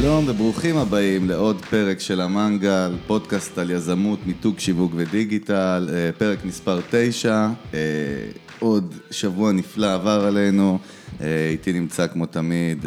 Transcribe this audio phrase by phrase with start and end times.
[0.00, 6.44] שלום וברוכים הבאים לעוד פרק של המנגל, פודקאסט על יזמות, מיתוג, שיווק ודיגיטל, אה, פרק
[6.44, 7.80] מספר 9, אה,
[8.58, 10.78] עוד שבוע נפלא עבר עלינו,
[11.20, 12.86] אה, איתי נמצא כמו תמיד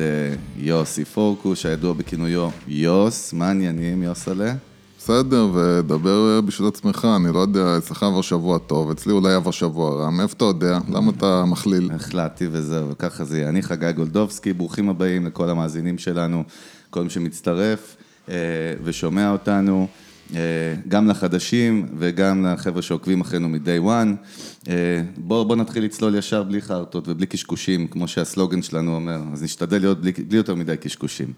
[0.58, 4.54] יוסי פורקוש, הידוע בכינויו יוס, מה העניינים יוסלה?
[4.98, 9.96] בסדר, ודבר בשביל עצמך, אני לא יודע, אצלך עבר שבוע טוב, אצלי אולי עבר שבוע
[9.96, 10.80] רע, מאיפה אתה יודע?
[10.90, 11.90] למה אתה מכליל?
[11.96, 13.50] החלטתי וזהו, וככה זה יהיה.
[13.50, 16.44] אני חגי גולדובסקי, ברוכים הבאים לכל המאזינים שלנו,
[16.96, 17.96] כל מי שמצטרף
[18.30, 18.34] אה,
[18.84, 19.88] ושומע אותנו,
[20.36, 20.40] אה,
[20.88, 24.30] גם לחדשים וגם לחבר'ה שעוקבים אחרינו מ-day one.
[24.68, 29.44] אה, בואו בוא נתחיל לצלול ישר בלי חרטות ובלי קשקושים, כמו שהסלוגן שלנו אומר, אז
[29.44, 31.34] נשתדל להיות בלי, בלי יותר מדי קשקושים.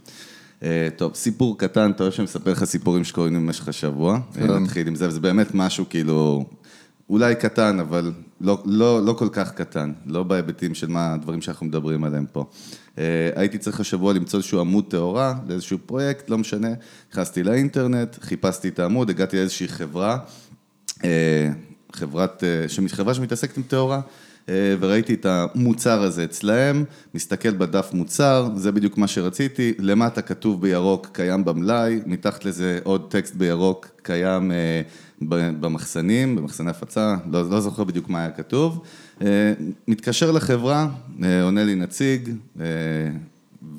[0.96, 4.20] טוב, סיפור קטן, אתה אוהב שאני מספר לך סיפורים שקורים במשך השבוע.
[4.34, 4.52] כן.
[4.52, 6.46] נתחיל עם זה, וזה באמת משהו כאילו,
[7.10, 11.66] אולי קטן, אבל לא, לא, לא כל כך קטן, לא בהיבטים של מה הדברים שאנחנו
[11.66, 12.46] מדברים עליהם פה.
[12.98, 16.70] אה, הייתי צריך השבוע למצוא איזשהו עמוד טהורה לאיזשהו פרויקט, לא משנה,
[17.12, 20.18] נכנסתי לאינטרנט, חיפשתי את העמוד, הגעתי לאיזושהי חברה,
[21.04, 21.50] אה,
[21.94, 22.44] חברת,
[22.88, 24.02] חברה שמתעסקת עם טהורה.
[24.50, 30.62] אה, וראיתי את המוצר הזה אצלהם, מסתכל בדף מוצר, זה בדיוק מה שרציתי, למטה כתוב
[30.62, 34.82] בירוק קיים במלאי, מתחת לזה עוד טקסט בירוק קיים אה,
[35.60, 38.82] במחסנים, במחסני הפצה, לא, לא זוכר בדיוק מה היה כתוב, אה,
[39.88, 40.88] מתקשר לחברה,
[41.44, 42.30] עונה לי נציג,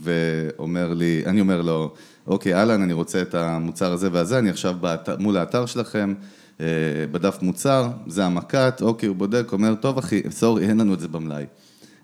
[0.03, 1.94] ואומר לי, אני אומר לו,
[2.27, 6.14] אוקיי, אהלן, אני רוצה את המוצר הזה והזה, אני עכשיו באתר, מול האתר שלכם,
[6.61, 6.66] אה,
[7.12, 11.09] בדף מוצר, זה המק"ט, אוקיי, הוא בודק, אומר, טוב אחי, סורי, אין לנו את זה
[11.09, 11.44] במלאי.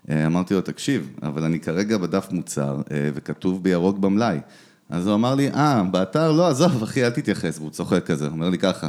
[0.09, 4.39] אה, אמרתי לו, תקשיב, אבל אני כרגע בדף מוצר, אה, וכתוב בירוק במלאי.
[4.89, 8.49] אז הוא אמר לי, אה, באתר, לא, עזוב, אחי, אל תתייחס, והוא צוחק כזה, אומר
[8.49, 8.87] לי ככה,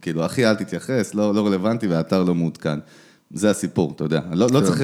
[0.00, 2.78] כאילו, אחי, אל תתייחס, לא, לא רלוונטי, והאתר לא מעודכן.
[3.34, 4.66] זה הסיפור, אתה יודע, לא, לא כן.
[4.66, 4.80] צריך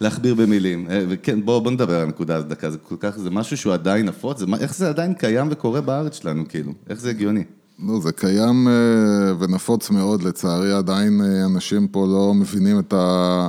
[0.00, 3.56] להכביר במילים, וכן, בוא, בוא נדבר על הנקודה הזאת דקה, זה כל כך, זה משהו
[3.56, 7.44] שהוא עדיין נפוץ, זה, איך זה עדיין קיים וקורה בארץ שלנו, כאילו, איך זה הגיוני?
[7.78, 13.48] לא, זה קיים אה, ונפוץ מאוד, לצערי עדיין אה, אנשים פה לא מבינים את, ה,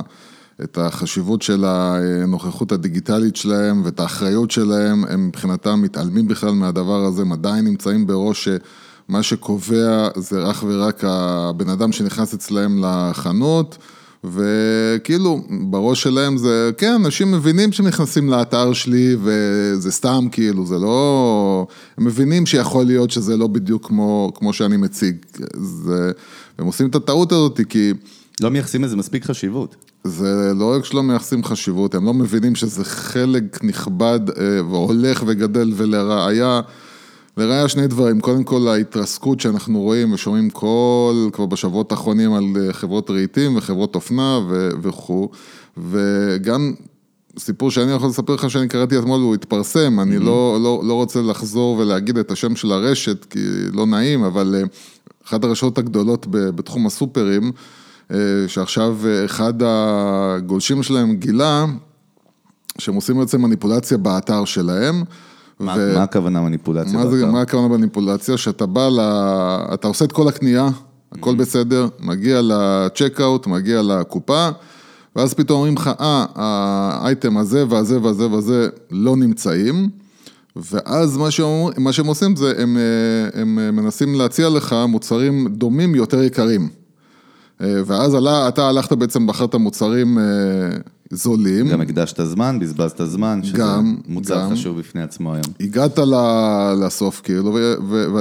[0.64, 7.22] את החשיבות של הנוכחות הדיגיטלית שלהם ואת האחריות שלהם, הם מבחינתם מתעלמים בכלל מהדבר הזה,
[7.22, 13.78] הם עדיין נמצאים בראש שמה שקובע זה אך ורק הבן אדם שנכנס אצלהם לחנות.
[14.24, 21.66] וכאילו, בראש שלהם זה, כן, אנשים מבינים שנכנסים לאתר שלי וזה סתם, כאילו, זה לא...
[21.98, 25.16] הם מבינים שיכול להיות שזה לא בדיוק כמו, כמו שאני מציג.
[25.56, 26.12] זה...
[26.58, 27.92] הם עושים את הטעות הזאת כי...
[28.40, 29.76] לא מייחסים לזה מספיק חשיבות.
[30.04, 35.72] זה לא רק שלא מייחסים חשיבות, הם לא מבינים שזה חלק נכבד אה, והולך וגדל
[35.76, 36.60] ולראיה.
[37.38, 42.72] לראיה שני דברים, קודם כל ההתרסקות שאנחנו רואים ושומעים כל, כבר בשבועות האחרונים על אה,
[42.72, 44.40] חברות רהיטים וחברות אופנה
[44.82, 45.28] וכו',
[45.76, 46.74] וגם
[47.38, 50.20] סיפור שאני יכול לספר לך שאני קראתי אתמול והוא התפרסם, אני mm-hmm.
[50.20, 53.38] לא, לא, לא רוצה לחזור ולהגיד את השם של הרשת כי
[53.72, 54.62] לא נעים, אבל אה,
[55.26, 57.52] אחת הרשתות הגדולות בתחום הסופרים,
[58.10, 61.66] אה, שעכשיו אחד הגולשים שלהם גילה
[62.78, 65.04] שהם עושים בעצם מניפולציה באתר שלהם.
[65.60, 65.94] מה, ו...
[65.94, 66.98] מה הכוונה מניפולציה?
[66.98, 68.36] מה, זה, מה הכוונה מניפולציה?
[68.36, 69.00] שאתה בא ל...
[69.74, 70.68] אתה עושה את כל הקנייה,
[71.12, 71.36] הכל mm-hmm.
[71.36, 74.48] בסדר, מגיע לצ'קאוט, מגיע לקופה,
[75.16, 79.88] ואז פתאום אומרים לך, אה, האייטם הזה והזה והזה והזה לא נמצאים,
[80.56, 81.48] ואז מה שהם,
[81.78, 86.68] מה שהם עושים זה, הם, אה, הם מנסים להציע לך מוצרים דומים יותר יקרים.
[87.60, 90.24] אה, ואז עלה, אתה הלכת בעצם, בחרת מוצרים אה,
[91.10, 91.68] זולים.
[91.68, 94.52] גם הקדשת זמן, בזבזת זמן, שזה גם, מוצר גם.
[94.52, 95.44] חשוב בפני עצמו היום.
[95.60, 95.98] הגעת
[96.82, 97.58] לסוף, כאילו,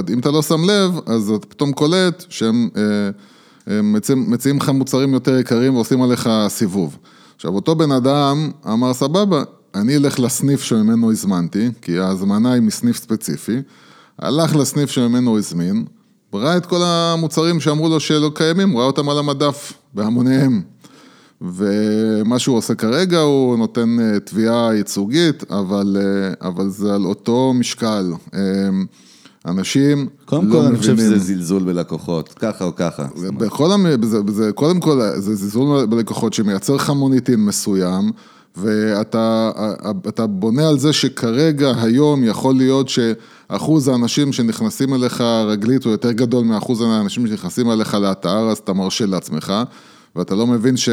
[0.07, 5.13] ואם אתה לא שם לב, אז אתה פתאום קולט שהם אה, מציעים, מציעים לך מוצרים
[5.13, 6.97] יותר יקרים ועושים עליך סיבוב.
[7.35, 9.43] עכשיו, אותו בן אדם אמר, סבבה,
[9.75, 13.61] אני אלך לסניף שממנו הזמנתי, כי ההזמנה היא מסניף ספציפי,
[14.19, 15.85] הלך לסניף שממנו הזמין,
[16.33, 20.61] ראה את כל המוצרים שאמרו לו שלא קיימים, הוא ראה אותם על המדף, בהמוניהם.
[21.41, 27.53] ומה שהוא עושה כרגע, הוא נותן אה, תביעה ייצוגית, אבל, אה, אבל זה על אותו
[27.53, 28.13] משקל.
[28.33, 28.39] אה,
[29.45, 33.05] אנשים קודם לא כל, אני חושב שזה זלזול בלקוחות, ככה או ככה.
[33.37, 33.85] בכל המ...
[34.03, 38.11] זה, זה, קודם כל, זה זלזול בלקוחות שמייצר לך מוניטין מסוים,
[38.55, 46.11] ואתה בונה על זה שכרגע, היום, יכול להיות שאחוז האנשים שנכנסים אליך רגלית הוא יותר
[46.11, 49.53] גדול מאחוז האנשים שנכנסים אליך לאתר, אז אתה מרשה לעצמך,
[50.15, 50.89] ואתה לא מבין ש...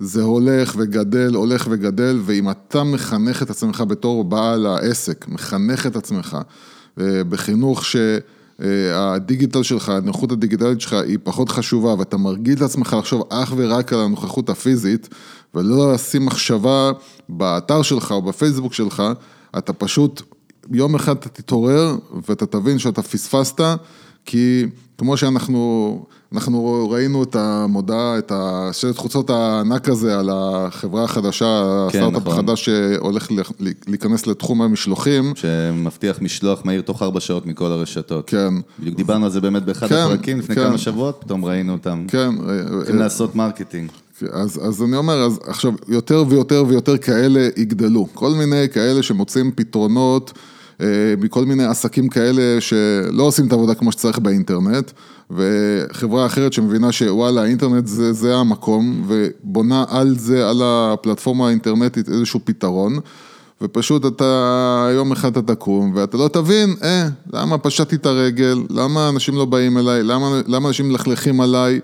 [0.00, 5.96] זה הולך וגדל, הולך וגדל, ואם אתה מחנך את עצמך בתור בעל העסק, מחנך את
[5.96, 6.38] עצמך
[7.00, 13.22] אה, בחינוך שהדיגיטל שלך, הנוחות הדיגיטלית שלך היא פחות חשובה, ואתה מרגיל את עצמך לחשוב
[13.28, 15.08] אך ורק על הנוכחות הפיזית,
[15.54, 16.90] ולא לשים מחשבה
[17.28, 19.02] באתר שלך או בפייסבוק שלך,
[19.58, 20.22] אתה פשוט
[20.70, 21.96] יום אחד אתה תתעורר
[22.28, 23.60] ואתה תבין שאתה פספסת,
[24.30, 24.66] כי
[24.98, 31.62] כמו שאנחנו, אנחנו ראינו את המודעה, את השלט חוצות הענק הזה על החברה החדשה,
[31.92, 32.32] כן, הסטארט-אפ נכון.
[32.32, 33.28] החדש שהולך
[33.86, 35.32] להיכנס לתחום המשלוחים.
[35.36, 38.30] שמבטיח משלוח מהיר תוך ארבע שעות מכל הרשתות.
[38.30, 38.54] כן.
[38.78, 40.64] בדיוק דיברנו על זה באמת באחד כן, הפרקים לפני כן.
[40.64, 42.04] כמה שבועות, פתאום ראינו אותם.
[42.08, 42.30] כן.
[42.78, 43.90] צריכים לעשות marketing.
[44.32, 48.06] אז, אז אני אומר, אז עכשיו, יותר ויותר ויותר כאלה יגדלו.
[48.14, 50.40] כל מיני כאלה שמוצאים פתרונות אה,
[51.18, 54.90] מכל מיני עסקים כאלה שלא עושים את העבודה כמו שצריך באינטרנט,
[55.30, 62.40] וחברה אחרת שמבינה שוואלה, האינטרנט זה, זה המקום, ובונה על זה, על הפלטפורמה האינטרנטית איזשהו
[62.44, 62.98] פתרון.
[63.62, 69.08] ופשוט אתה, יום אחד אתה תקום, ואתה לא תבין, אה, למה פשטתי את הרגל, למה
[69.08, 71.80] אנשים לא באים אליי, למה, למה אנשים מלכלכים עליי,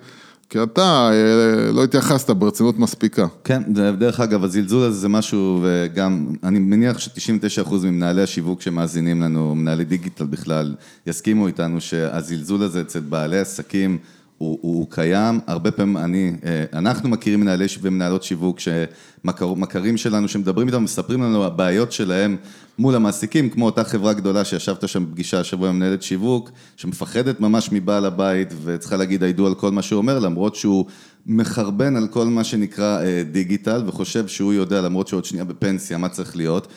[0.50, 3.26] כי אתה אה, לא התייחסת ברצינות מספיקה.
[3.44, 3.62] כן,
[3.98, 9.84] דרך אגב, הזלזול הזה זה משהו, וגם, אני מניח ש-99% ממנהלי השיווק שמאזינים לנו, מנהלי
[9.84, 10.74] דיגיטל בכלל,
[11.06, 13.98] יסכימו איתנו שהזלזול הזה אצל בעלי עסקים
[14.38, 15.40] הוא, הוא, הוא קיים.
[15.46, 21.44] הרבה פעמים אני, אה, אנחנו מכירים מנהלי ומנהלות שיווק שמכרים שלנו שמדברים איתם, מספרים לנו
[21.44, 22.36] הבעיות שלהם
[22.78, 27.72] מול המעסיקים, כמו אותה חברה גדולה שישבת שם בפגישה השבוע עם מנהלת שיווק, שמפחדת ממש
[27.72, 30.86] מבעל הבית וצריכה להגיד הידוע על כל מה שהוא אומר, למרות שהוא
[31.26, 36.08] מחרבן על כל מה שנקרא אה, דיגיטל וחושב שהוא יודע, למרות שעוד שנייה בפנסיה, מה
[36.08, 36.68] צריך להיות,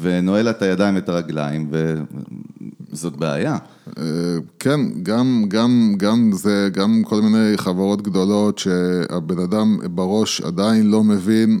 [0.00, 1.70] ונועל את הידיים ואת הרגליים,
[2.90, 3.56] וזאת בעיה.
[3.98, 4.02] אה,
[4.58, 11.04] כן, גם, גם, גם זה, גם כל מיני חברות גדולות שהבן אדם בראש עדיין לא
[11.04, 11.60] מבין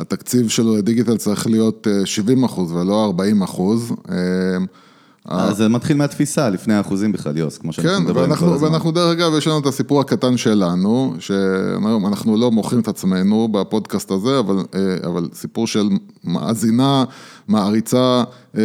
[0.00, 3.92] שהתקציב שלו לדיגיטל צריך להיות אה, 70 אחוז ולא 40 אחוז.
[4.10, 4.16] אה,
[5.24, 8.68] אז זה מתחיל מהתפיסה, לפני האחוזים בכלל, יוס, כמו שאנחנו כן, מדברים כל הזמן.
[8.68, 14.10] ואנחנו דרך אגב, יש לנו את הסיפור הקטן שלנו, שאנחנו לא מוכרים את עצמנו בפודקאסט
[14.10, 15.88] הזה, אבל, אה, אבל סיפור של
[16.24, 17.04] מאזינה,
[17.48, 18.22] מעריצה,
[18.58, 18.62] אה,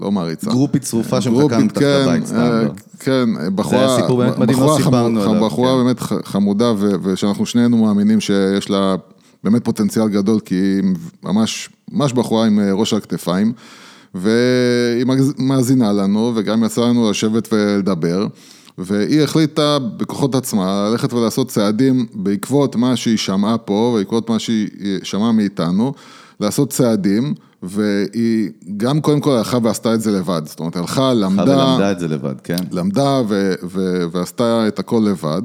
[0.00, 0.50] לא מעריצה.
[0.50, 2.70] גרופית צרופה שמחכה מתחת כן, לבית, סתם אה, לא.
[2.98, 5.84] כן, בחורה, סיפור באמת מדהים, לא סיפרנו עליו, בחורה כן.
[5.84, 6.72] באמת חמודה,
[7.02, 8.96] ושאנחנו שנינו מאמינים שיש לה
[9.44, 10.82] באמת פוטנציאל גדול, כי היא
[11.22, 13.52] ממש, ממש בחורה עם אה, ראש על הכתפיים,
[14.14, 15.06] והיא
[15.38, 18.26] מאזינה לנו, וגם יצא לנו לשבת ולדבר.
[18.78, 24.68] והיא החליטה בכוחות עצמה ללכת ולעשות צעדים בעקבות מה שהיא שמעה פה, בעקבות מה שהיא
[25.02, 25.92] שמעה מאיתנו,
[26.40, 31.42] לעשות צעדים, והיא גם קודם כל הלכה ועשתה את זה לבד, זאת אומרת הלכה, למדה,
[31.42, 32.56] הלכה ולמדה את זה לבד, כן.
[32.72, 35.42] למדה ו- ו- ועשתה את הכל לבד,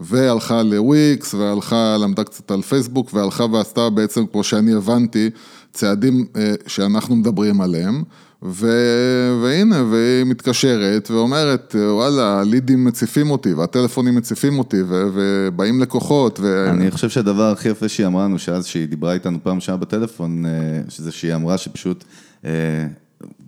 [0.00, 5.30] והלכה לוויקס, והלכה, למדה קצת על פייסבוק, והלכה ועשתה בעצם, כמו שאני הבנתי,
[5.72, 8.02] צעדים אה, שאנחנו מדברים עליהם,
[8.42, 16.40] ו- והנה, והיא מתקשרת ואומרת, וואלה, הלידים מציפים אותי, והטלפונים מציפים אותי, ו- ובאים לקוחות,
[16.42, 16.70] ו...
[16.70, 20.46] אני חושב שהדבר הכי יפה שהיא אמרה לנו, שאז שהיא דיברה איתנו פעם שעה בטלפון,
[20.46, 20.50] אה,
[20.88, 22.04] שזה שהיא אמרה שפשוט,
[22.44, 22.50] אה,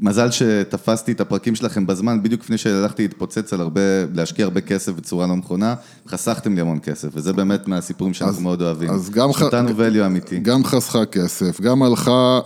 [0.01, 3.81] מזל שתפסתי את הפרקים שלכם בזמן, בדיוק לפני שהלכתי להתפוצץ על הרבה,
[4.15, 5.75] להשקיע הרבה כסף בצורה לא נכונה,
[6.09, 8.91] חסכתם לי המון כסף, וזה באמת מהסיפורים שאנחנו מאוד אוהבים.
[8.91, 10.39] אז גם ח- value אמיתי.
[10.39, 12.41] גם חסכה כסף, גם הלכה,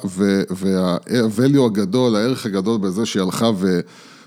[0.50, 3.80] וה-value הגדול, הערך הגדול בזה שהיא הלכה ו...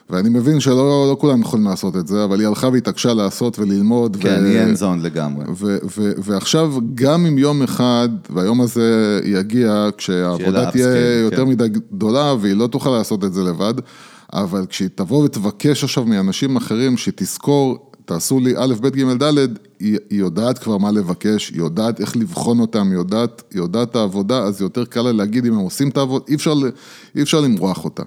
[0.10, 4.18] ואני מבין שלא לא כולם יכולים לעשות את זה, אבל היא הלכה והתעקשה לעשות וללמוד.
[4.20, 5.46] כן, ו- היא אין זון לגמרי.
[5.58, 11.50] ו- ו- ועכשיו, גם אם יום אחד, והיום הזה יגיע, כשהעבודה תהיה upscale, יותר כן.
[11.50, 13.74] מדי גדולה, והיא לא תוכל לעשות את זה לבד,
[14.34, 19.38] אבל כשהיא תבוא ותבקש עכשיו מאנשים אחרים, שתזכור, תעשו לי א', ב', ג', ד',
[19.80, 23.90] היא, היא יודעת כבר מה לבקש, היא יודעת איך לבחון אותם, היא יודעת, היא יודעת
[23.90, 26.54] את העבודה, אז יותר קל לה להגיד אם הם עושים את העבודה, אי אפשר,
[27.16, 28.04] אי אפשר למרוח אותה.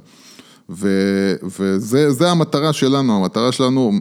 [0.71, 3.93] ו- וזה זה המטרה שלנו, המטרה שלנו,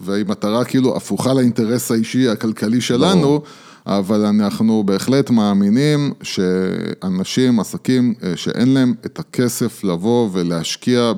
[0.00, 3.42] והיא מטרה כאילו הפוכה לאינטרס האישי הכלכלי שלנו,
[3.86, 11.12] אבל אנחנו בהחלט מאמינים שאנשים, עסקים אה, שאין להם את הכסף לבוא ולהשקיע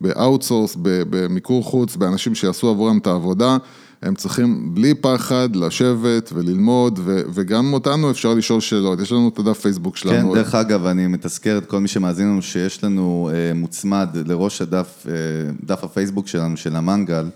[0.00, 3.56] ב outsource, במיקור חוץ, באנשים שיעשו עבורם את העבודה,
[4.02, 9.38] הם צריכים בלי פחד לשבת וללמוד, ו- וגם אותנו אפשר לשאול שאלות, יש לנו את
[9.38, 10.34] הדף פייסבוק כן, שלנו.
[10.34, 15.06] דרך אגב, אני מתזכר את כל מי שמאזין לנו שיש לנו אה, מוצמד לראש הדף,
[15.08, 15.12] אה,
[15.64, 17.26] דף הפייסבוק שלנו, של המנגל,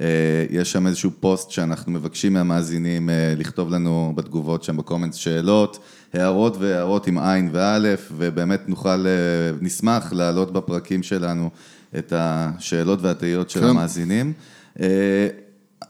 [0.00, 0.06] אה,
[0.50, 5.78] יש שם איזשהו פוסט שאנחנו מבקשים מהמאזינים אה, לכתוב לנו בתגובות שם ב comments שאלות,
[6.12, 9.12] הערות והארות עם עין ואלף, ובאמת נוכל, אה,
[9.60, 11.50] נשמח להעלות בפרקים שלנו
[11.98, 13.66] את השאלות והתהיות של כן.
[13.66, 14.32] המאזינים.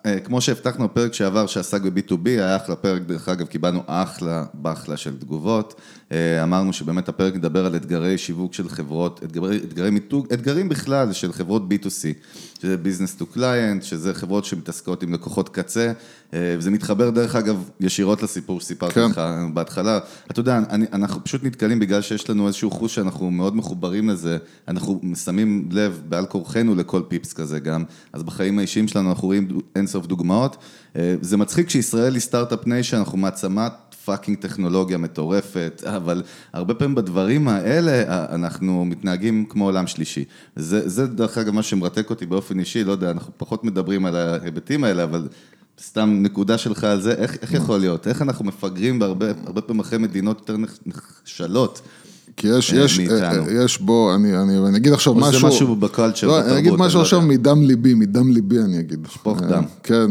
[0.07, 4.97] אה, כמו שהבטחנו בפרק שעבר שעסק ב-B2B, היה אחלה פרק, דרך אגב, קיבלנו אחלה באחלה
[4.97, 5.81] של תגובות.
[6.13, 11.13] אה, אמרנו שבאמת הפרק מדבר על אתגרי שיווק של חברות, אתגרי, אתגרי מיתוג, אתגרים בכלל
[11.13, 12.07] של חברות B2C.
[12.63, 15.93] שזה business to client, שזה חברות שמתעסקות עם לקוחות קצה,
[16.35, 19.11] אה, וזה מתחבר דרך אגב ישירות לסיפור שסיפרתי כן.
[19.11, 19.21] לך
[19.55, 19.99] בהתחלה.
[20.31, 24.39] אתה יודע, אני, אנחנו פשוט נתקלים בגלל שיש לנו איזשהו חוש שאנחנו מאוד מחוברים לזה,
[24.69, 29.49] אנחנו שמים לב בעל כורחנו לכל פיפס כזה גם, אז בחיים האישיים שלנו אנחנו רואים
[29.77, 30.57] אינסוף דוגמאות.
[30.97, 33.73] אה, זה מצחיק שישראל היא start-up nation, אנחנו מעצמת
[34.05, 40.25] fucking טכנולוגיה מטורפת, אבל הרבה פעמים בדברים האלה אה, אנחנו מתנהגים כמו עולם שלישי.
[40.57, 44.17] זה, זה דרך אגב מה שמרתק אותי באופן אישי, לא יודע, אנחנו פחות מדברים על
[44.17, 45.29] ההיבטים האלה, אבל
[45.83, 48.09] סתם נקודה שלך על זה, איך, איך יכול להיות?
[48.09, 51.81] איך אנחנו מפגרים בהרבה הרבה פעמים אחרי מדינות יותר נחשלות?
[52.37, 53.49] כי יש, אה, יש, מאיתנו.
[53.49, 55.49] אה, יש בו, אני, אני, אני אגיד עכשיו או שזה משהו...
[55.49, 57.21] משהו בקולצ'ר, לא, אני אגיד בתרבות, משהו לא עכשיו.
[57.21, 59.07] מדם ליבי, מדם ליבי אני אגיד.
[59.11, 59.65] שפוך דם.
[59.83, 60.11] כן.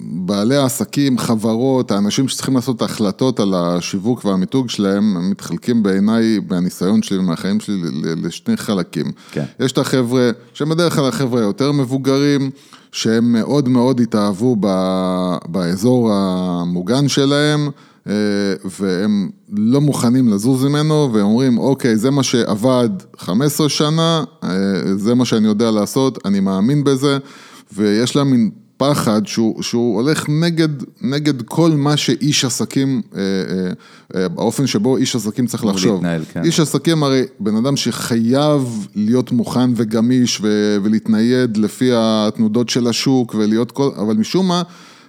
[0.00, 6.40] בעלי העסקים, חברות, האנשים שצריכים לעשות את ההחלטות על השיווק והמיתוג שלהם, הם מתחלקים בעיניי,
[6.50, 7.76] מהניסיון שלי ומהחיים שלי,
[8.22, 9.12] לשני חלקים.
[9.32, 9.44] כן.
[9.60, 12.50] יש את החבר'ה, שהם בדרך כלל החבר'ה היותר מבוגרים,
[12.92, 17.68] שהם מאוד מאוד התאהבו ב- באזור המוגן שלהם,
[18.06, 18.12] אה,
[18.80, 24.50] והם לא מוכנים לזוז ממנו, והם אומרים, אוקיי, זה מה שעבד 15 שנה, אה,
[24.96, 27.18] זה מה שאני יודע לעשות, אני מאמין בזה,
[27.72, 28.50] ויש להם מין
[28.82, 30.68] פחד שהוא, שהוא הולך נגד,
[31.00, 35.94] נגד כל מה שאיש עסקים, אה, אה, אה, באופן שבו איש עסקים צריך לחשוב.
[35.94, 36.44] להתנהל, כן.
[36.44, 43.34] איש עסקים הרי בן אדם שחייב להיות מוכן וגמיש ו- ולהתנייד לפי התנודות של השוק
[43.38, 44.62] ולהיות כל, אבל משום מה,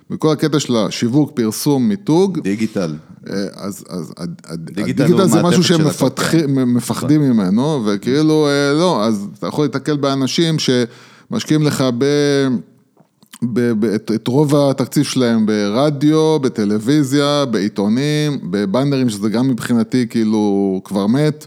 [0.10, 2.96] בכל הקטע של השיווק, פרסום, מיתוג, דיגיטל.
[3.30, 4.14] אה, אז, אז
[4.58, 9.98] דיגיטל הדיגיטל זה משהו שהם מפתחים- מפחדים ממנו, וכאילו, אה, לא, אז אתה יכול להתקל
[9.98, 12.06] באנשים שמשקיעים לך ב...
[13.96, 21.46] את, את רוב התקציב שלהם ברדיו, בטלוויזיה, בעיתונים, בבאנרים, שזה גם מבחינתי כאילו כבר מת,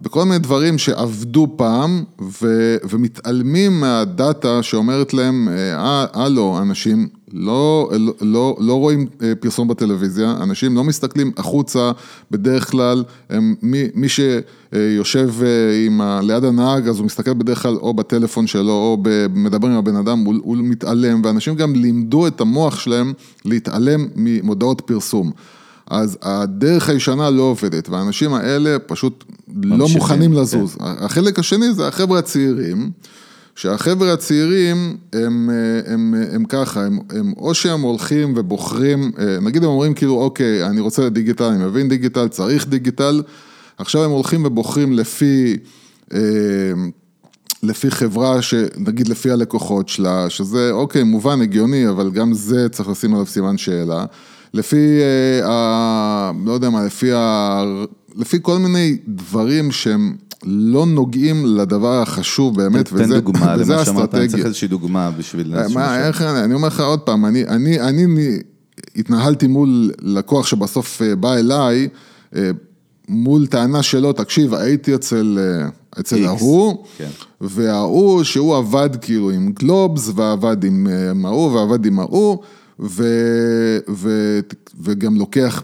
[0.00, 2.04] בכל מיני דברים שעבדו פעם
[2.42, 9.68] ו, ומתעלמים מהדאטה שאומרת להם, אה, הלו, אנשים לא, לא, לא, לא רואים אה, פרסום
[9.68, 11.92] בטלוויזיה, אנשים לא מסתכלים החוצה
[12.30, 17.62] בדרך כלל, הם, מי, מי שיושב אה, עם ה, ליד הנהג, אז הוא מסתכל בדרך
[17.62, 21.74] כלל או בטלפון שלו או ב- מדבר עם הבן אדם, הוא, הוא מתעלם, ואנשים גם
[21.74, 23.12] לימדו את המוח שלהם
[23.44, 25.30] להתעלם ממודעות פרסום.
[25.86, 29.24] אז הדרך הישנה לא עובדת, והאנשים האלה פשוט
[29.62, 30.40] לא מוכנים כן.
[30.40, 30.76] לזוז.
[30.80, 32.90] החלק השני זה החבר'ה הצעירים,
[33.56, 39.40] שהחבר'ה הצעירים הם, אה, הם, הם, הם ככה, הם, הם או שהם הולכים ובוחרים, אה,
[39.40, 43.22] נגיד הם אומרים כאילו אוקיי, אני רוצה דיגיטל, אני מבין דיגיטל, צריך דיגיטל,
[43.78, 45.56] עכשיו הם הולכים ובוחרים לפי,
[46.14, 46.18] אה,
[47.62, 48.38] לפי חברה,
[48.76, 53.58] נגיד לפי הלקוחות שלה, שזה אוקיי, מובן, הגיוני, אבל גם זה צריך לשים עליו סימן
[53.58, 54.04] שאלה.
[54.54, 57.62] לפי, אה, ה, לא יודע מה, לפי, ה,
[58.16, 63.84] לפי כל מיני דברים שהם לא נוגעים לדבר החשוב באמת, תן וזה, דוגמה וזה למה
[63.84, 64.46] שאמרת, אני צריך.
[64.46, 65.54] איזושהי דוגמה בשביל...
[65.56, 66.06] אה, מה.
[66.06, 68.38] איך, אני אני אומר לך עוד פעם, אני, אני, אני, אני
[68.96, 71.88] התנהלתי מול לקוח שבסוף אה, בא אליי,
[72.36, 72.50] אה,
[73.08, 75.38] מול טענה שלו, תקשיב, הייתי אצל,
[76.00, 77.08] אצל X, ההוא, כן.
[77.40, 80.86] וההוא שהוא עבד כאילו עם גלובס, ועבד עם
[81.24, 82.38] ההוא, ועבד עם ההוא,
[82.80, 83.04] ו,
[83.90, 84.38] ו,
[84.80, 85.62] וגם לוקח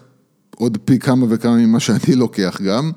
[0.57, 2.91] עוד פי כמה וכמה ממה שאני לוקח גם.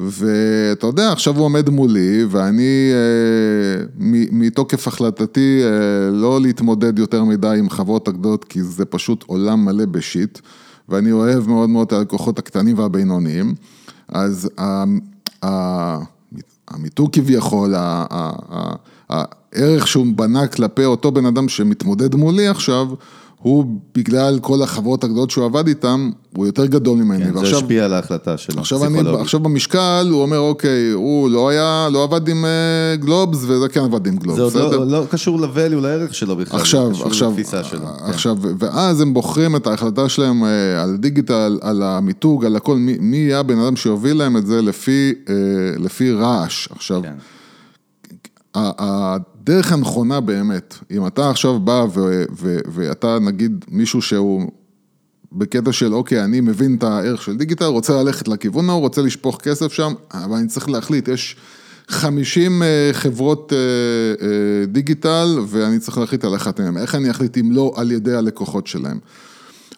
[0.00, 3.84] ואתה יודע, עכשיו הוא עומד מולי, ואני אה,
[4.32, 9.84] מתוקף החלטתי אה, לא להתמודד יותר מדי עם חברות הגדולות, כי זה פשוט עולם מלא
[9.84, 10.38] בשיט,
[10.88, 13.54] ואני אוהב מאוד מאוד את הלקוחות הקטנים והבינוניים,
[14.08, 14.84] אז ה-
[15.44, 15.98] ה-
[16.68, 18.74] המיתוג כביכול, ה- ה-
[19.10, 22.86] ה- הערך שהוא בנה כלפי אותו בן אדם שמתמודד מולי עכשיו,
[23.42, 27.24] הוא בגלל כל החברות הגדולות שהוא עבד איתן, הוא יותר גדול ממני.
[27.24, 28.98] כן, זה ועכשיו- השפיע על ההחלטה שלו, עכשיו, אני.
[29.20, 33.80] עכשיו במשקל, הוא אומר, אוקיי, הוא לא היה, לא עבד עם אה, גלובס, וזה כן
[33.80, 34.78] עבד עם גלובס, זה עוד בסדר?
[34.78, 37.80] לא, לא קשור ל-value, לערך שלו בכלל, זה עכשיו, קשור עכשיו, לתפיסה שלו.
[37.80, 38.04] כן.
[38.04, 42.96] עכשיו, ואז הם בוחרים את ההחלטה שלהם אה, על דיגיטל, על המיתוג, על הכל, מי,
[43.00, 45.34] מי יהיה הבן אדם שיוביל להם את זה לפי, אה,
[45.78, 46.68] לפי רעש.
[46.70, 47.14] עכשיו, כן.
[49.42, 54.50] הדרך הנכונה באמת, אם אתה עכשיו בא ו- ו- ואתה נגיד מישהו שהוא
[55.32, 59.40] בקטע של אוקיי, אני מבין את הערך של דיגיטל, רוצה ללכת לכיוון ההוא, רוצה לשפוך
[59.42, 61.36] כסף שם, אבל אני צריך להחליט, יש
[61.88, 63.58] 50 אה, חברות אה,
[64.26, 68.14] אה, דיגיטל ואני צריך להחליט על אחת מהן, איך אני אחליט אם לא על ידי
[68.14, 68.98] הלקוחות שלהם.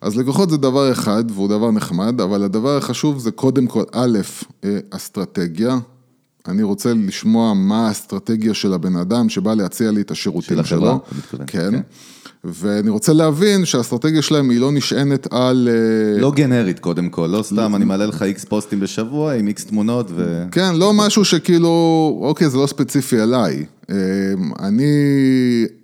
[0.00, 4.18] אז לקוחות זה דבר אחד והוא דבר נחמד, אבל הדבר החשוב זה קודם כל, א',
[4.90, 5.78] אסטרטגיה,
[6.48, 10.80] אני רוצה לשמוע מה האסטרטגיה של הבן אדם שבא להציע לי את השירותים של החברה,
[10.80, 10.96] שלו.
[10.96, 11.70] אתה מתכוון, כן.
[11.70, 11.80] כן.
[12.44, 15.68] ואני רוצה להבין שהאסטרטגיה שלהם היא לא נשענת על...
[15.72, 19.64] אה, לא גנרית קודם כל, לא סתם אני מעלה לך איקס פוסטים בשבוע עם איקס
[19.64, 20.44] תמונות ו...
[20.52, 23.64] כן, לא משהו שכאילו, אוקיי, זה לא ספציפי אליי.
[23.90, 23.96] אה,
[24.60, 24.92] אני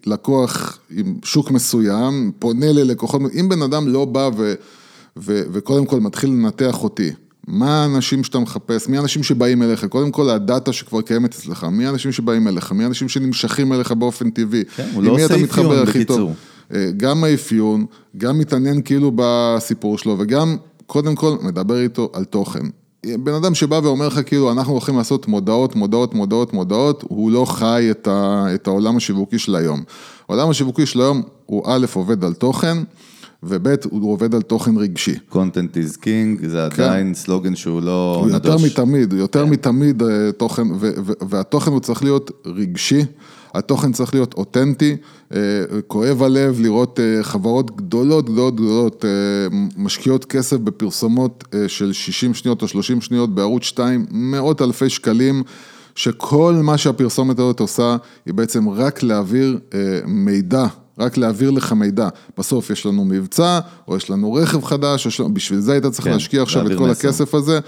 [0.07, 4.55] לקוח עם שוק מסוים, פונה ללקוחות, אם בן אדם לא בא ו,
[5.17, 7.11] ו, וקודם כל מתחיל לנתח אותי,
[7.49, 11.87] מה האנשים שאתה מחפש, מי האנשים שבאים אליך, קודם כל הדאטה שכבר קיימת אצלך, מי
[11.87, 15.37] האנשים שבאים אליך, מי האנשים שנמשכים אליך באופן טבעי, כן, הוא עם לא עושה אתה
[15.37, 16.17] מתחבר אפיון, הכי טוב.
[16.17, 16.35] בקיצור.
[16.75, 17.87] אה, גם האפיון,
[18.17, 22.65] גם מתעניין כאילו בסיפור שלו, וגם, קודם כל, מדבר איתו על תוכן.
[23.07, 27.45] בן אדם שבא ואומר לך כאילו, אנחנו הולכים לעשות מודעות, מודעות, מודעות, מודעות, הוא לא
[27.45, 29.83] חי את, ה, את העולם השיווקי של היום.
[30.29, 32.79] העולם השיווקי של היום הוא א', עובד על תוכן,
[33.43, 35.15] וב', הוא עובד על תוכן רגשי.
[35.33, 38.25] content is king, זה עדיין סלוגן שהוא לא כן.
[38.25, 38.65] הוא יותר נדוש.
[38.65, 39.51] מתמיד, הוא יותר כן.
[39.51, 40.63] מתמיד אה, תוכן,
[41.29, 43.05] והתוכן הוא צריך להיות רגשי,
[43.55, 44.97] התוכן צריך להיות אותנטי,
[45.35, 45.39] אה,
[45.87, 49.05] כואב הלב לראות אה, חברות גדולות, גדולות, גדולות,
[49.77, 55.43] משקיעות כסף בפרסומות של 60 שניות או 30 שניות בערוץ 2, מאות אלפי שקלים.
[55.99, 60.67] שכל מה שהפרסומת הזאת עושה, היא בעצם רק להעביר אה, מידע,
[60.99, 62.09] רק להעביר לך מידע.
[62.39, 66.05] בסוף יש לנו מבצע, או יש לנו רכב חדש, יש לנו, בשביל זה היית צריך
[66.05, 67.09] כן, להשקיע עכשיו את כל מסר.
[67.09, 67.59] הכסף הזה.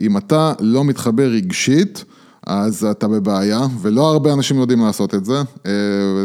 [0.00, 2.04] אם אתה לא מתחבר רגשית,
[2.46, 5.42] אז אתה בבעיה, ולא הרבה אנשים יודעים לעשות את זה.
[5.66, 5.72] אה,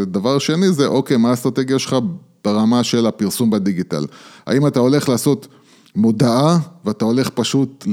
[0.07, 1.95] דבר שני זה, אוקיי, מה האסטרטגיה שלך
[2.45, 4.05] ברמה של הפרסום בדיגיטל?
[4.45, 5.47] האם אתה הולך לעשות
[5.95, 7.87] מודעה, ואתה הולך פשוט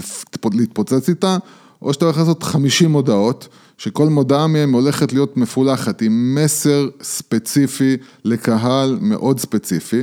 [0.53, 1.37] להתפוצץ איתה,
[1.83, 3.49] או שאתה הולך לעשות 50 מודעות,
[3.81, 10.03] שכל מודעה מהן הולכת להיות מפולחת עם מסר ספציפי לקהל מאוד ספציפי.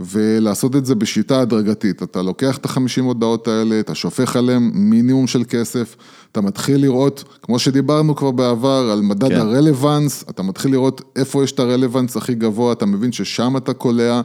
[0.00, 2.02] ולעשות את זה בשיטה הדרגתית.
[2.02, 5.96] אתה לוקח את החמישים הודעות האלה, אתה שופך עליהם מינימום של כסף,
[6.32, 9.34] אתה מתחיל לראות, כמו שדיברנו כבר בעבר, על מדד כן.
[9.34, 9.40] כן.
[9.40, 14.20] הרלוונס, אתה מתחיל לראות איפה יש את הרלוונס הכי גבוה, אתה מבין ששם אתה קולע.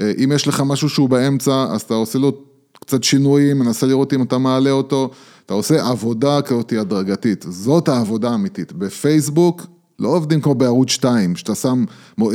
[0.00, 2.32] אה, אם יש לך משהו שהוא באמצע, אז אתה עושה לו
[2.86, 5.10] קצת שינויים, מנסה לראות אם אתה מעלה אותו,
[5.46, 8.72] אתה עושה עבודה כזאת הדרגתית, זאת העבודה האמיתית.
[8.72, 9.66] בפייסבוק
[9.98, 11.84] לא עובדים כמו בערוץ 2, שאתה שם
[12.22, 12.26] אה,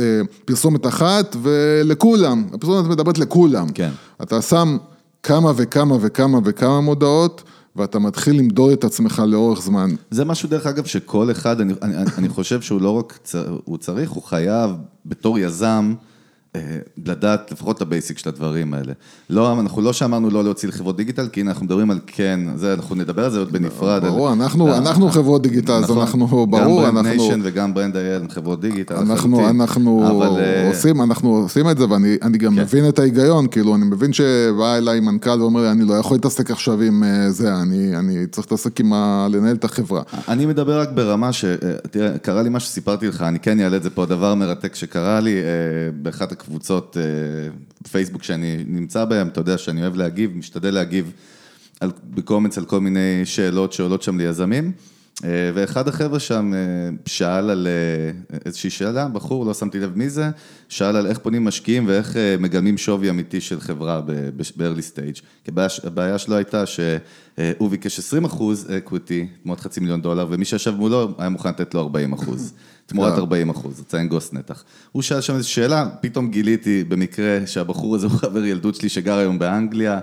[0.44, 3.68] פרסומת אחת ולכולם, הפרסומת מדברת לכולם.
[3.74, 3.90] כן.
[4.22, 4.76] אתה שם
[5.22, 7.42] כמה וכמה וכמה וכמה מודעות,
[7.76, 9.90] ואתה מתחיל למדוד את עצמך לאורך זמן.
[10.10, 13.78] זה משהו דרך אגב שכל אחד, אני, אני, אני חושב שהוא לא רק, צ- הוא
[13.78, 14.70] צריך, הוא חייב
[15.06, 15.94] בתור יזם.
[16.56, 16.60] אה,
[17.06, 18.92] לדעת לפחות את ה basic של הדברים האלה.
[19.30, 22.72] לא, אנחנו לא שאמרנו לא להוציא לחברות דיגיטל, כי הנה אנחנו מדברים על כן, זה,
[22.74, 24.04] אנחנו נדבר על זה עוד בנפרד.
[24.04, 25.98] ברור, על- אנחנו, אה, אנחנו חברות דיגיטל, אז נכון.
[25.98, 27.22] אנחנו, ברור, גם ברנד אנחנו...
[27.22, 28.94] ניישן וגם ברנד אייל הם חברות דיגיטל.
[28.94, 29.48] אנחנו.
[29.48, 32.60] אנחנו אבל, אה, עושים, אנחנו עושים את זה, ואני אני גם כן.
[32.60, 36.50] מבין את ההיגיון, כאילו, אני מבין שבא אליי מנכ"ל ואומר לי, אני לא יכול להתעסק
[36.50, 39.26] עכשיו עם אה, זה, אני, אני צריך להתעסק עם ה...
[39.30, 40.02] לנהל את החברה.
[40.28, 41.44] אני מדבר רק ברמה ש...
[41.44, 41.56] אה,
[41.90, 45.20] תראה, קרה לי מה שסיפרתי לך, אני כן אעלה את זה פה, דבר מרתק שקרה
[45.20, 45.40] לי אה,
[46.02, 47.02] באחת הקבוצות אה,
[47.82, 51.12] בפייסבוק שאני נמצא בהן, אתה יודע שאני אוהב להגיב, משתדל להגיב
[51.80, 54.72] על, בקומנטס על כל מיני שאלות שעולות שם ליזמים.
[55.24, 56.58] אה, ואחד החבר'ה שם אה,
[57.06, 57.68] שאל על
[58.44, 60.30] איזושהי שאלה, בחור, לא שמתי לב מי זה,
[60.70, 65.20] שאל על איך פונים משקיעים ואיך אה, מגלמים שווי אמיתי של חברה ב-early stage.
[65.44, 65.50] כי
[65.84, 71.14] הבעיה- שלו הייתה שהוא ביקש 20 אחוז equity, תמורת חצי מיליון דולר, ומי שישב מולו
[71.18, 72.52] היה מוכן לתת לו 40 אחוז.
[72.90, 74.64] תמורת 40 אחוז, רצה אנגוס נתח.
[74.92, 79.18] הוא שאל שם איזו שאלה, פתאום גיליתי במקרה שהבחור הזה הוא חבר ילדות שלי שגר
[79.18, 80.00] היום באנגליה.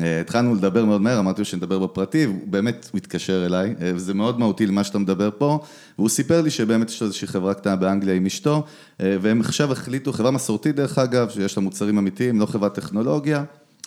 [0.00, 3.92] אה, התחלנו לדבר מאוד מהר, אמרתי לו שנדבר בפרטי, הוא באמת, הוא התקשר אליי, אה,
[3.94, 5.58] וזה מאוד מהותי למה שאתה מדבר פה,
[5.98, 8.64] והוא סיפר לי שבאמת יש לו איזושהי חברה קטנה באנגליה עם אשתו,
[9.00, 13.44] אה, והם עכשיו החליטו, חברה מסורתית דרך אגב, שיש לה מוצרים אמיתיים, לא חברת טכנולוגיה,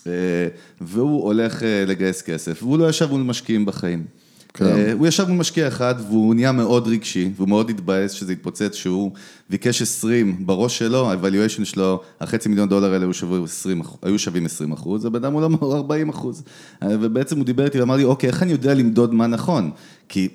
[0.08, 0.12] אה,
[0.82, 4.06] והוא הולך אה, לגייס כסף, והוא לא ישב מול משקיעים בחיים.
[4.54, 4.66] כן.
[4.66, 8.74] אה, הוא ישב מול משקיע אחד והוא נהיה מאוד רגשי, והוא מאוד התבאס שזה התפוצץ,
[8.76, 9.12] שהוא
[9.50, 14.20] ביקש 20, בראש שלו, ה-evaluation שלו, החצי מיליון דולר האלה היו שווים 20, אח- היו
[14.20, 16.44] שווים 20 אחוז, הבן אדם הוא לא 40 אחוז.
[16.82, 19.72] ובעצם הוא דיבר איתי ואמר לי, אוקיי, איך אני יודע למדוד מה נכון?
[20.10, 20.28] כי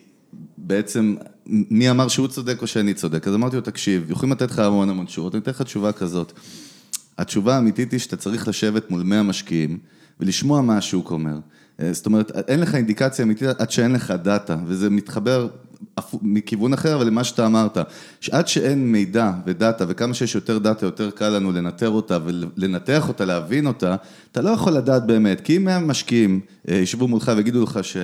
[0.58, 1.14] בעצם,
[1.48, 3.28] מי אמר שהוא צודק או שאני צודק?
[3.28, 6.32] אז אמרתי לו, תקשיב, יכולים לתת לך המון המון תשובות, אני אתן לך תשובה כזאת.
[7.18, 9.78] התשובה האמיתית היא שאתה צריך לשבת מול 100 משקיעים
[10.20, 11.38] ולשמוע מה השוק אומר.
[11.80, 15.48] אה, זאת אומרת, אין לך אינדיקציה אמיתית עד שאין לך data, וזה מתחבר
[16.22, 17.78] מכיוון אחר, אבל למה שאתה אמרת,
[18.20, 23.08] שעד שאין מידע ו data, וכמה שיש יותר data, יותר קל לנו לנטר אותה ולנתח
[23.08, 23.96] אותה, להבין אותה,
[24.32, 27.96] אתה לא יכול לדעת באמת, כי אם הם משקיעים, אה, ישבו מולך ויגידו לך ש...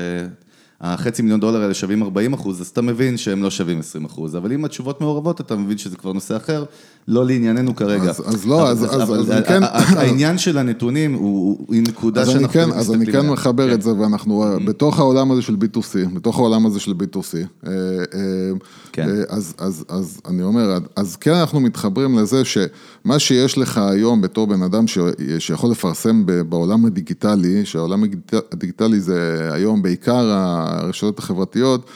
[0.81, 4.37] החצי מיליון דולר האלה שווים 40 אחוז, אז אתה מבין שהם לא שווים 20 אחוז,
[4.37, 6.65] אבל אם התשובות מעורבות, אתה מבין שזה כבר נושא אחר,
[7.09, 8.11] לא לענייננו כרגע.
[8.11, 9.63] אז, אז לא, אז, אז, אבל אז אני כן...
[9.97, 13.27] העניין של הנתונים הוא, הוא נקודה אז שאנחנו אני כן, אז אני כן.
[13.31, 14.67] מחבר את זה, ואנחנו Mm-hmm.
[14.67, 17.35] בתוך העולם הזה של B2C, בתוך העולם הזה של B2C.
[17.67, 17.73] אה,
[18.15, 18.51] אה,
[18.93, 19.09] כן.
[19.09, 24.21] אה, אז, אז, אז אני אומר, אז כן אנחנו מתחברים לזה שמה שיש לך היום
[24.21, 24.99] בתור בן אדם ש,
[25.39, 30.31] שיכול לפרסם בעולם הדיגיטלי, שהעולם הדיגיט- הדיגיטלי זה היום בעיקר
[30.65, 31.87] הרשתות החברתיות,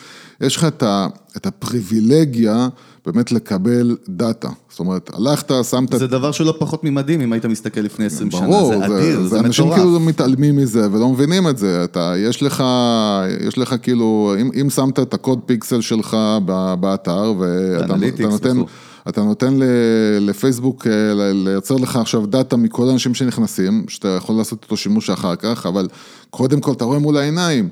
[0.41, 2.69] יש לך את, ה, את הפריבילגיה
[3.07, 4.49] באמת לקבל data.
[4.71, 5.99] זאת אומרת, הלכת, שמת...
[5.99, 9.27] זה דבר שהוא לא פחות ממדהים, אם היית מסתכל לפני 20 שנה, ברור, זה אדיר,
[9.27, 9.81] זה, אנשים מטורף.
[9.81, 12.65] כאילו מתעלמים מזה ולא מבינים את זה, אתה, יש לך,
[13.47, 16.17] יש לך כאילו, אם, אם שמת את הקוד פיקסל שלך
[16.81, 18.57] באתר, ואתה אתה נותן.
[19.09, 19.65] אתה נותן ל-
[20.21, 20.93] לפייסבוק אה,
[21.33, 25.89] לייצר לך עכשיו data מכל האנשים שנכנסים, שאתה יכול לעשות איתו שימוש אחר כך, אבל
[26.31, 27.69] קודם כל אתה רואה מול העיניים.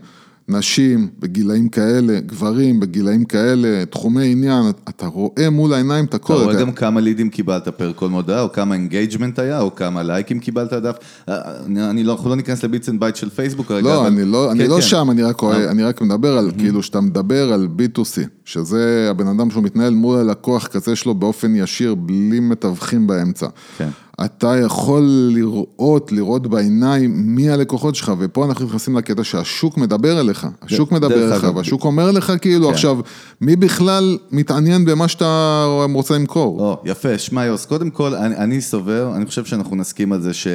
[0.49, 6.35] נשים בגילאים כאלה, גברים בגילאים כאלה, תחומי עניין, אתה רואה מול העיניים את הכל.
[6.35, 10.03] אתה רואה גם כמה לידים קיבלת per כל מודעה, או כמה engagement היה, או כמה
[10.03, 10.97] לייקים קיבלת דף.
[11.29, 14.07] אה, אני אני לא, אנחנו לא ניכנס ל bits and bytes של פייסבוק כרגע, לא.
[14.07, 14.83] אני לא, אני כן, לא כן.
[14.83, 19.27] שם, אני רק, רואה, אני רק מדבר על, כאילו, שאתה מדבר על B2C, שזה הבן
[19.27, 23.47] אדם שהוא מתנהל מול הלקוח כזה שלו באופן ישיר, בלי מתווכים באמצע.
[23.79, 23.89] כן.
[24.25, 25.03] אתה יכול
[25.33, 31.33] לראות, לראות בעיניים מי הלקוחות שלך, ופה אנחנו נכנסים לקטע שהשוק מדבר אליך, השוק מדבר
[31.33, 31.47] אליך.
[31.57, 32.73] והשוק אומר לך כאילו, כן.
[32.73, 32.99] עכשיו,
[33.41, 36.77] מי בכלל מתעניין במה שאתה רוצה למכור?
[36.85, 40.47] יפה, שמע יוס, קודם כל, אני, אני סובר, אני חושב שאנחנו נסכים על זה ש...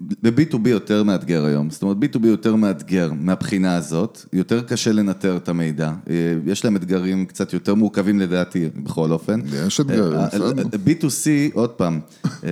[0.00, 5.48] ב-B2B יותר מאתגר היום, זאת אומרת B2B יותר מאתגר מהבחינה הזאת, יותר קשה לנטר את
[5.48, 6.14] המידע, אה,
[6.46, 9.40] יש להם אתגרים קצת יותר מורכבים לדעתי, בכל אופן.
[9.66, 10.62] יש אתגרים, אה, בסדר.
[10.62, 12.00] B2C, עוד פעם,
[12.44, 12.48] אה,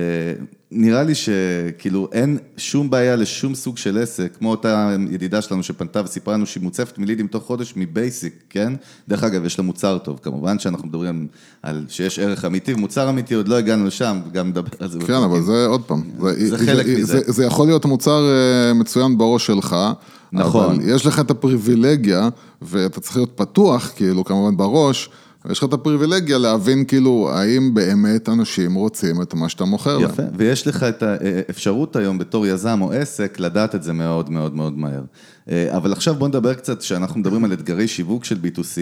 [0.71, 6.01] נראה לי שכאילו אין שום בעיה לשום סוג של עסק, כמו אותה ידידה שלנו שפנתה
[6.05, 8.73] וסיפרה לנו שהיא מוצפת מלידים תוך חודש מבייסיק, כן?
[9.07, 11.27] דרך אגב, יש לה מוצר טוב, כמובן שאנחנו מדברים
[11.63, 14.99] על שיש ערך אמיתי, ומוצר אמיתי, עוד לא הגענו לשם, גם נדבר על זה.
[14.99, 16.01] כן, אבל זה עוד פעם.
[16.37, 17.05] זה חלק מזה.
[17.05, 19.75] זה, זה יכול להיות מוצר אה, מצוין בראש שלך.
[20.31, 20.65] נכון.
[20.65, 22.29] אבל יש לך את הפריבילגיה,
[22.61, 25.09] ואתה צריך להיות פתוח, כאילו, כמובן בראש,
[25.51, 30.09] יש לך את הפריבילגיה להבין, כאילו, האם באמת אנשים רוצים את מה שאתה מוכר להם.
[30.09, 34.55] יפה, ויש לך את האפשרות היום בתור יזם או עסק לדעת את זה מאוד מאוד
[34.55, 35.01] מאוד מהר.
[35.49, 38.77] אה, אבל עכשיו בוא נדבר קצת, כשאנחנו מדברים על אתגרי שיווק של B2C,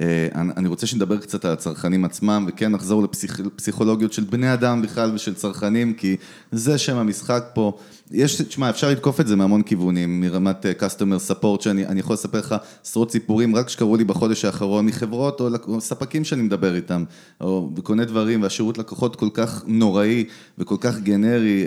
[0.00, 5.14] אה, אני רוצה שנדבר קצת על הצרכנים עצמם, וכן נחזור לפסיכולוגיות של בני אדם בכלל
[5.14, 6.16] ושל צרכנים, כי
[6.52, 7.78] זה שם המשחק פה.
[8.10, 12.14] יש, תשמע, אפשר לתקוף את זה מהמון כיוונים, מרמת אה, customer support, שאני אני יכול
[12.14, 16.74] לספר לך עשרות סיפורים רק שקרו לי בחודש האחרון מחברות או או ספקים שאני מדבר
[16.74, 17.04] איתם,
[17.40, 20.24] או קונה דברים, והשירות לקוחות כל כך נוראי
[20.58, 21.64] וכל כך גנרי.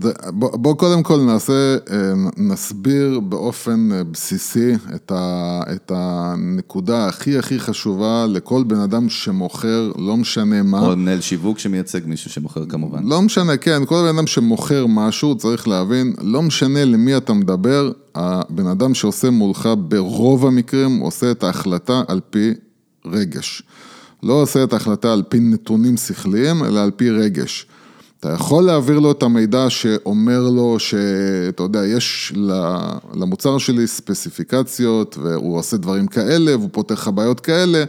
[0.00, 1.76] זה, בוא, בוא קודם כל נעשה,
[2.36, 3.45] נסביר באופן
[3.92, 10.62] אה, בסיסי את, ה, את הנקודה הכי הכי חשובה לכל בן אדם שמוכר, לא משנה
[10.62, 10.80] מה.
[10.80, 13.06] או מנהל שיווק שמייצג מישהו שמוכר כמובן.
[13.06, 17.92] לא משנה, כן, כל בן אדם שמוכר משהו צריך להבין, לא משנה למי אתה מדבר,
[18.14, 22.54] הבן אדם שעושה מולך ברוב המקרים עושה את ההחלטה על פי
[23.06, 23.62] רגש.
[24.22, 27.66] לא עושה את ההחלטה על פי נתונים שכליים, אלא על פי רגש.
[28.26, 32.32] אתה יכול להעביר לו את המידע שאומר לו שאתה יודע, יש
[33.14, 37.84] למוצר שלי ספציפיקציות והוא עושה דברים כאלה והוא פותר לך בעיות כאלה,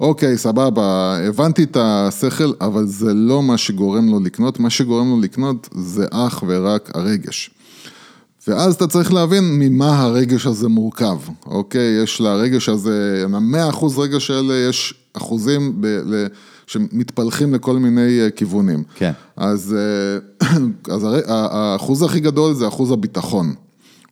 [0.00, 5.20] אוקיי, סבבה, הבנתי את השכל, אבל זה לא מה שגורם לו לקנות, מה שגורם לו
[5.20, 7.50] לקנות זה אך ורק הרגש.
[8.48, 12.02] ואז אתה צריך להבין ממה הרגש הזה מורכב, אוקיי?
[12.02, 16.26] יש לרגש הזה, למאה אחוז רגש האלה יש אחוזים ב, ל,
[16.70, 18.82] שמתפלחים לכל מיני אה, כיוונים.
[18.94, 19.12] כן.
[19.36, 20.48] אז, אה,
[20.94, 23.54] אז הר- האחוז הכי גדול זה אחוז הביטחון,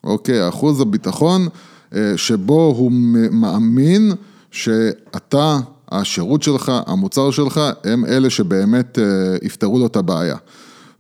[0.05, 0.49] אוקיי?
[0.49, 1.49] אחוז הביטחון
[1.94, 2.92] אה, שבו הוא
[3.33, 4.12] מאמין
[4.51, 8.99] שאתה, השירות שלך, המוצר שלך, הם אלה שבאמת
[9.42, 10.37] יפתרו לו את הבעיה.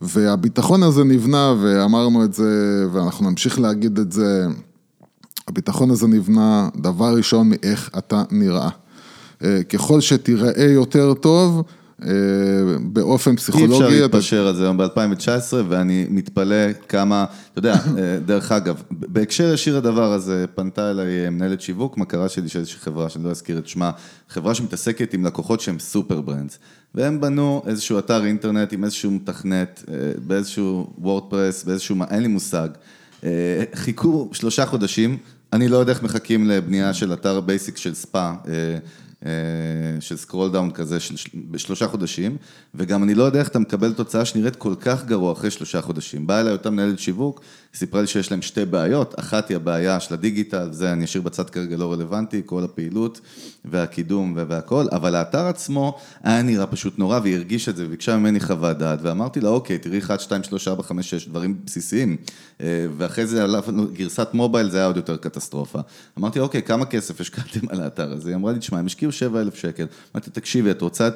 [0.00, 4.46] והביטחון הזה נבנה, ואמרנו את זה, ואנחנו נמשיך להגיד את זה,
[5.48, 8.68] הביטחון הזה נבנה, דבר ראשון, מאיך אתה נראה.
[9.44, 11.62] אה, ככל שתיראה יותר טוב,
[12.02, 12.08] אה,
[12.82, 15.28] באופן אי פסיכולוגי, אפשר אתה- להתפשר על זה היום ב-2019,
[15.68, 16.56] ואני מתפלא
[16.88, 22.28] כמה, אתה יודע, אה, דרך אגב, בהקשר ישיר הדבר הזה, פנתה אליי מנהלת שיווק, מכרה
[22.28, 23.90] שלי של איזושהי חברה, שאני לא אזכיר את שמה,
[24.28, 26.58] חברה שמתעסקת עם לקוחות שהם סופר ברנדס,
[26.94, 29.84] והם בנו איזשהו אתר אינטרנט עם איזשהו מתכנת,
[30.26, 32.68] באיזשהו וורדפרס, באיזשהו, מה- אין לי מושג.
[33.74, 35.16] חיכו שלושה חודשים,
[35.52, 38.32] אני לא יודע איך מחכים לבנייה של אתר basic של ספא,
[40.00, 41.14] של scroll down כזה של,
[41.50, 42.36] בשלושה חודשים,
[42.74, 46.26] וגם אני לא יודע איך אתה מקבל תוצאה שנראית כל כך גרוע אחרי שלושה חודשים.
[46.26, 47.40] באה אליי אותה מנהלת שיווק,
[47.74, 51.50] סיפרה לי שיש להם שתי בעיות, אחת היא הבעיה של הדיגיטל, זה אני אשאיר בצד
[51.50, 53.20] כרגע לא רלוונטי, כל הפעילות
[53.64, 58.40] והקידום והכל, אבל האתר עצמו היה נראה פשוט נורא, והיא הרגישה את זה, וביקשה ממני
[58.40, 62.16] חוות דעת, ואמרתי לה, אוקיי, תראי 1, 2, 3, 4, 5, 6, דברים בסיסיים,
[62.60, 63.44] אה, ואחרי זה
[63.92, 65.78] גרסת מובייל, זה היה עוד יותר קטסטרופה.
[66.18, 68.28] אמרתי, אוקיי, כמה כסף השקעתם על האתר הזה?
[68.28, 69.86] היא אמרה לי, תשמע, הם השקיעו 7,000 שקל.
[70.14, 71.08] אמרתי, תקשיבי, את רוצה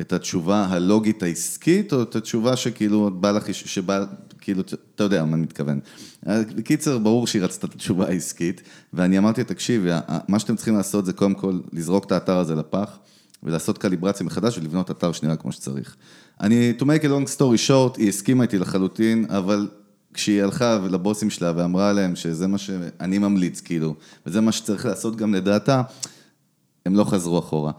[0.00, 4.04] את התשובה הלוגית העסקית, או את התשובה שכאילו בא לך, שבא,
[4.50, 4.62] כאילו,
[4.94, 5.80] אתה יודע מה אני מתכוון.
[6.26, 9.90] בקיצר, ברור שהיא רצתה את התשובה העסקית, ואני אמרתי, תקשיבי,
[10.28, 12.98] מה שאתם צריכים לעשות זה קודם כל לזרוק את האתר הזה לפח,
[13.42, 15.96] ולעשות קליברציה מחדש ולבנות אתר שנראה כמו שצריך.
[16.40, 19.68] אני, to make a long story short, היא הסכימה איתי לחלוטין, אבל
[20.14, 23.94] כשהיא הלכה לבוסים שלה ואמרה להם שזה מה שאני ממליץ, כאילו,
[24.26, 25.82] וזה מה שצריך לעשות גם לדעתה,
[26.86, 27.72] הם לא חזרו אחורה.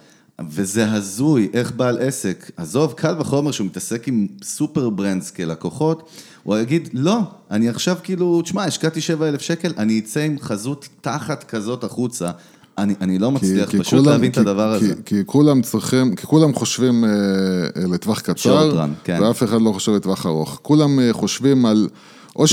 [0.50, 6.10] וזה הזוי, איך בעל עסק, עזוב, קל וחומר שהוא מתעסק עם סופר ברנדס כלקוחות,
[6.44, 7.20] הוא יגיד, לא,
[7.52, 12.32] אני עכשיו כאילו, תשמע, השקעתי 7,000 שקל, אני אצא עם חזות תחת כזאת החוצה.
[12.78, 14.96] אני, אני לא מצליח כי, פשוט כי כולם, להבין כי, את הדבר כי, הזה.
[15.06, 19.20] כי כולם צריכים, כי כולם חושבים אה, אה לטווח קצר, run, כן.
[19.22, 20.60] ואף אחד לא חושב לטווח ארוך.
[20.62, 21.88] כולם אה, חושבים על...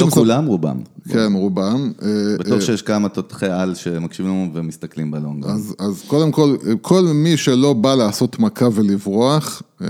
[0.00, 0.76] לא כולם, רובם.
[1.08, 1.92] כן, רובם.
[2.02, 5.44] אה, בטוח אה, שיש כמה תותחי-על שמקשיבים לנו ומסתכלים בלונג.
[5.44, 9.86] אז, אז קודם כל, כל מי שלא בא לעשות מכה ולברוח, אה,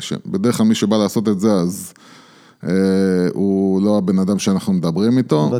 [0.00, 1.92] שבדרך כלל מי שבא לעשות את זה, אז...
[3.34, 5.50] הוא לא הבן אדם שאנחנו מדברים איתו.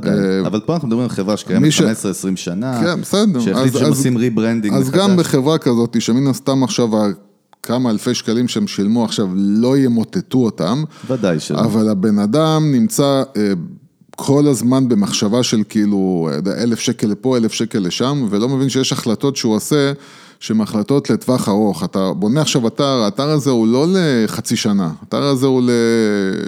[0.46, 2.80] אבל פה אנחנו מדברים על חברה שקיימת 15-20 שנה.
[2.80, 3.40] כן, בסדר.
[3.40, 4.88] שהחליט שהם עושים rebranding מחדש.
[4.88, 6.88] אז גם בחברה כזאת, שמן הסתם עכשיו
[7.66, 10.84] כמה אלפי שקלים שהם שילמו עכשיו לא ימוטטו אותם.
[11.06, 11.60] ודאי שלא.
[11.60, 13.52] אבל הבן אדם נמצא אה,
[14.16, 16.28] כל הזמן במחשבה של כאילו
[16.62, 19.92] אלף שקל לפה, אלף שקל לשם, ולא מבין שיש החלטות שהוא עושה.
[20.40, 21.84] שהן החלטות לטווח ארוך.
[21.84, 25.62] אתה בונה עכשיו אתר, האתר הזה הוא לא לחצי שנה, האתר הזה הוא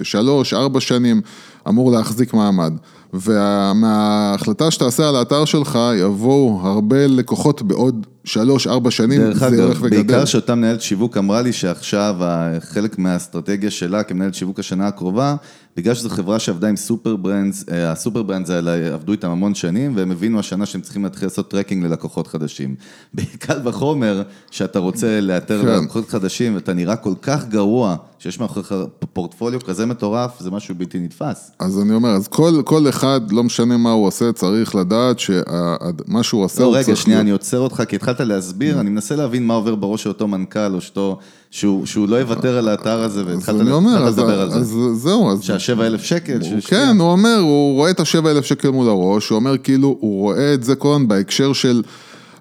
[0.01, 1.21] לשלוש, ארבע שנים,
[1.69, 2.73] אמור להחזיק מעמד.
[3.15, 9.79] ומההחלטה שתעשה על האתר שלך יבואו הרבה לקוחות בעוד שלוש, ארבע שנים, זה אגב, הולך
[9.83, 9.97] וגדל.
[9.97, 12.17] בעיקר שאותה מנהלת שיווק אמרה לי שעכשיו
[12.61, 15.37] חלק מהאסטרטגיה שלה כמנהלת שיווק השנה הקרובה,
[15.79, 19.55] בגלל שזו חברה שעבדה עם super brands, אה, ה super brands האלה עבדו איתם המון
[19.55, 22.75] שנים, והם הבינו השנה שהם צריכים להתחיל לעשות tracking ללקוחות חדשים.
[23.15, 25.85] בקל וחומר, שאתה רוצה לאתר כן.
[25.85, 28.75] לקוחות חדשים, ואתה נראה כל כך גרוע, שיש מאחוריך
[29.13, 31.51] פורטפוליו כזה מטורף, זה משהו בלתי נתפס.
[31.59, 36.23] אז אני אומר, אז כל, כל אחד, לא משנה מה הוא עושה, צריך לדעת שמה
[36.23, 36.97] שהוא עושה, לא, הוא רגע, צריך...
[36.97, 40.09] רגע, שנייה, אני עוצר אותך, כי התחלת להסביר, אני מנסה להבין מה עובר בראש של
[40.09, 41.19] אותו מנכ"ל, או שאותו...
[41.51, 44.59] שהוא, שהוא לא יוותר על האתר הזה, והתחלת לדבר על זה.
[44.59, 45.43] אז זהו, אז...
[45.43, 49.37] שהשבע אלף שקל כן, הוא אומר, הוא רואה את השבע אלף שקל מול הראש, הוא
[49.37, 51.83] אומר כאילו, הוא רואה את זה כל הזמן בהקשר של...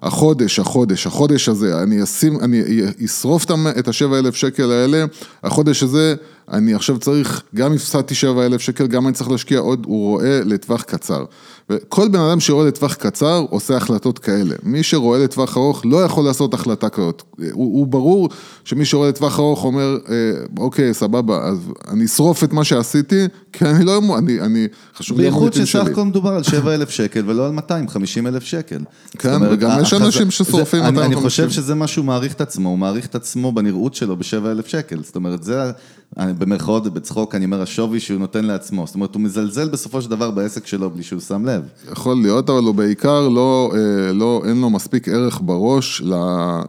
[0.02, 2.62] החודש, החודש, החודש הזה, אני אשים, אני
[3.04, 3.46] אשרוף
[3.78, 5.04] את השבע אלף שקל האלה,
[5.44, 6.14] החודש הזה,
[6.52, 10.40] אני עכשיו צריך, גם הפסדתי שבע אלף שקל, גם אני צריך להשקיע עוד, הוא רואה
[10.44, 11.24] לטווח קצר.
[11.70, 14.54] וכל בן אדם שרואה לטווח קצר עושה החלטות כאלה.
[14.62, 17.22] מי שרואה לטווח ארוך לא יכול לעשות החלטה כזאת.
[17.38, 18.28] הוא, הוא ברור
[18.64, 20.14] שמי שרואה לטווח ארוך אומר, אה,
[20.58, 21.58] אוקיי, סבבה, אז
[21.88, 25.80] אני אשרוף את מה שעשיתי, כי אני לא, אני, אני, חשוב לי המוניטין שלי.
[25.80, 28.80] בייחוד שסך הכל מדובר על 7,000 שקל ולא על 250 אלף שקל.
[29.18, 31.12] כן, אומרת, וגם יש אנשים ששורפים 250.
[31.12, 34.68] אני חושב שזה מה שהוא מעריך את עצמו, הוא מעריך את עצמו בנראות שלו ב-7,000
[34.68, 35.02] שקל.
[35.02, 35.70] זאת אומרת, זה,
[36.16, 38.86] במרכאות ובצחוק, אני אומר, השווי שהוא נותן לעצמו.
[38.86, 41.62] זאת אומרת, הוא מזלזל בסופו של דבר בעסק שלו בלי שהוא שם לב.
[41.92, 46.02] יכול להיות, אבל הוא בעיקר לא, אה, לא, אין לו מספיק ערך בראש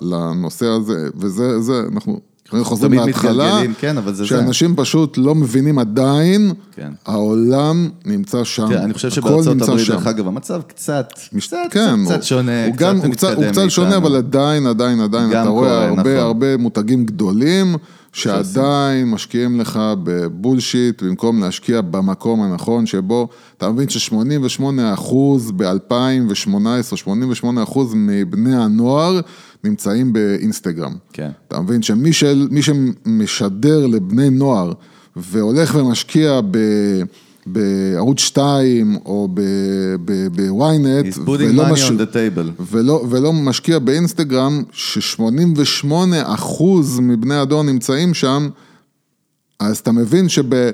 [0.02, 2.20] לנושא הזה, וזה, זה, אנחנו
[2.64, 4.76] חוזרים להתחלה, כן, שאנשים זה.
[4.76, 6.90] פשוט לא מבינים עדיין, כן.
[7.06, 11.48] העולם נמצא שם, תראה, אני חושב שבארצות הברית, דרך אגב, המצב קצת, מש...
[11.48, 14.68] קצת, כן, קצת, קצת שונה, הוא קצת גם, הוא קצת, הוא קצת שונה, אבל עדיין,
[14.68, 16.18] עדיין, עדיין, אתה רואה הרבה, נכון.
[16.18, 17.76] הרבה מותגים גדולים.
[18.14, 27.64] שעדיין משקיעים לך בבולשיט במקום להשקיע במקום הנכון שבו אתה מבין ש-88 אחוז ב-2018, 88
[27.64, 29.20] אחוז מבני הנוער
[29.64, 30.96] נמצאים באינסטגרם.
[31.14, 31.30] כן.
[31.48, 32.12] אתה מבין שמי
[32.62, 34.74] שמשדר לבני נוער
[35.16, 36.58] והולך ומשקיע ב...
[37.52, 39.28] בערוץ 2 או
[40.06, 41.92] בוויינט, ולא, מש...
[42.72, 45.92] ולא, ולא משקיע באינסטגרם, ש-88
[46.24, 48.50] אחוז מבני הדור נמצאים שם,
[49.60, 50.72] אז אתה מבין שב...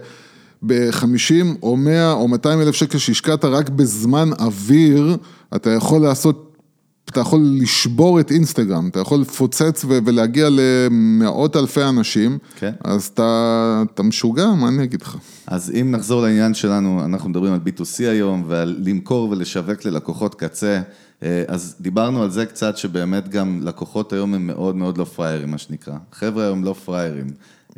[0.65, 5.17] ב-50 או 100 או 200 אלף שקל שהשקעת רק בזמן אוויר,
[5.55, 6.55] אתה יכול לעשות
[7.10, 12.72] אתה יכול לשבור את אינסטגרם, אתה יכול לפוצץ ולהגיע למאות אלפי אנשים, כן.
[12.84, 15.18] אז אתה, אתה משוגע, מה אני אגיד לך?
[15.48, 20.82] אז אם נחזור לעניין שלנו, אנחנו מדברים על B2C היום, ועל למכור ולשווק ללקוחות קצה,
[21.24, 25.52] אה, אז דיברנו על זה קצת, שבאמת גם לקוחות היום הם מאוד מאוד לא פראיירים,
[25.52, 25.96] מה שנקרא.
[26.13, 27.28] חבר'ה היום לא פראיירים.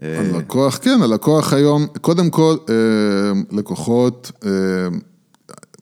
[0.04, 2.76] אה, הלקוח, כן, הלקוח היום, קודם כל, אה,
[3.52, 4.32] לקוחות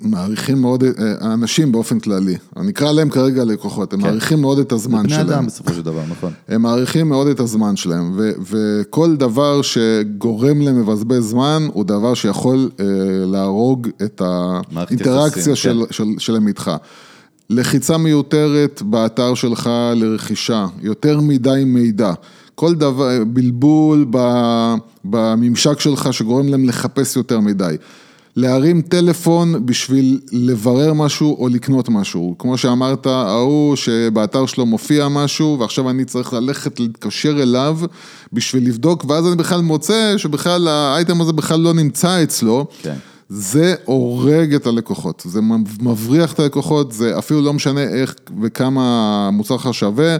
[0.01, 4.07] מעריכים מאוד, אה, האנשים באופן כללי, אני אקרא להם כרגע לקוחות, הם כן.
[4.07, 5.29] מעריכים מאוד את הזמן בני שלהם.
[5.29, 6.31] אדם בסופו של דבר, נכון.
[6.47, 12.13] הם מעריכים מאוד את הזמן שלהם, ו- וכל דבר שגורם להם לבזבז זמן, הוא דבר
[12.13, 12.85] שיכול אה,
[13.25, 15.93] להרוג את האינטראקציה של, כן.
[15.93, 16.71] של, שלהם איתך.
[17.49, 22.13] לחיצה מיותרת באתר שלך לרכישה, יותר מדי מידע.
[22.55, 24.05] כל דבר, בלבול
[25.05, 27.75] בממשק שלך שגורם להם לחפש יותר מדי.
[28.35, 32.35] להרים טלפון בשביל לברר משהו או לקנות משהו.
[32.39, 37.79] כמו שאמרת, ההוא שבאתר שלו מופיע משהו ועכשיו אני צריך ללכת להתקשר אליו
[38.33, 42.65] בשביל לבדוק ואז אני בכלל מוצא שבכלל האייטם הזה בכלל לא נמצא אצלו.
[42.81, 42.95] כן.
[43.29, 45.41] זה הורג את הלקוחות, זה
[45.81, 48.81] מבריח את הלקוחות, זה אפילו לא משנה איך וכמה
[49.27, 50.15] המוצר שלך שווה,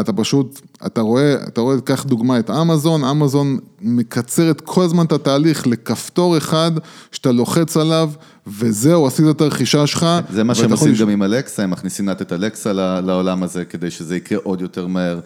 [0.00, 5.12] אתה פשוט, אתה רואה, אתה רואה, קח דוגמא את אמזון, אמזון מקצרת כל הזמן את
[5.12, 6.70] התהליך לכפתור אחד
[7.12, 8.10] שאתה לוחץ עליו,
[8.46, 10.06] וזהו, עשית את הרכישה שלך.
[10.30, 13.64] זה מה שהם עושים לש- גם עם אלקסה, הם מכניסים לאט את אלקסה לעולם הזה,
[13.64, 15.20] כדי שזה יקרה עוד יותר מהר,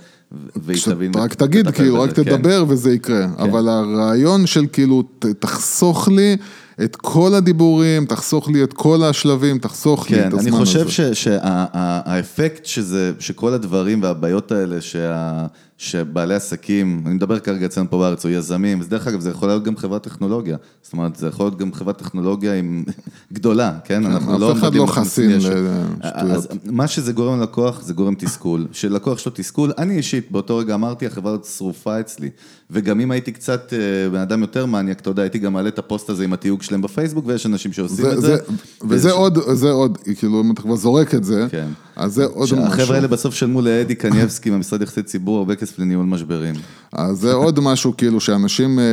[0.84, 1.12] תבין...
[1.14, 2.22] רק תגיד, כאילו, רק כן.
[2.22, 3.26] תדבר וזה יקרה.
[3.38, 5.02] אבל הרעיון של כאילו,
[5.38, 6.36] תחסוך לי
[6.84, 10.84] את כל הדיבורים, תחסוך לי את כל השלבים, תחסוך לי כן, את הזמן אני הזה.
[10.84, 15.46] חושב שהאפקט שזה, שכל הדברים והבעיות האלה שה,
[15.82, 19.48] שבעלי עסקים, אני מדבר כרגע אצלנו פה בארץ, או יזמים, אז דרך אגב זה יכול
[19.48, 22.84] להיות גם חברת טכנולוגיה, זאת אומרת זה יכול להיות גם חברת טכנולוגיה עם
[23.32, 24.06] גדולה, כן?
[24.06, 25.30] אנחנו אף לא אחד עומדים לא חסין.
[25.30, 25.70] לשטויות.
[26.02, 28.66] אז מה שזה גורם ללקוח, זה גורם תסכול.
[28.72, 32.30] שלקוח יש לו תסכול, אני אישית באותו רגע אמרתי, החברה הזאת שרופה אצלי.
[32.70, 35.78] וגם אם הייתי קצת אה, בן אדם יותר מניאק, אתה יודע, הייתי גם מעלה את
[35.78, 38.42] הפוסט הזה עם התיוג שלהם בפייסבוק, ויש אנשים שעושים זה, את זה, זה.
[38.88, 41.68] וזה עוד, זה עוד, כאילו, אם אתה כבר זורק את זה, כן.
[41.96, 42.58] אז זה עוד משהו.
[42.58, 46.54] החבר'ה האלה בסוף שלמו לאדי קנייבסקי מהמשרד יחסי ציבור הרבה כסף לניהול משברים.
[46.92, 48.84] אז זה עוד משהו כאילו שאנשים, אה,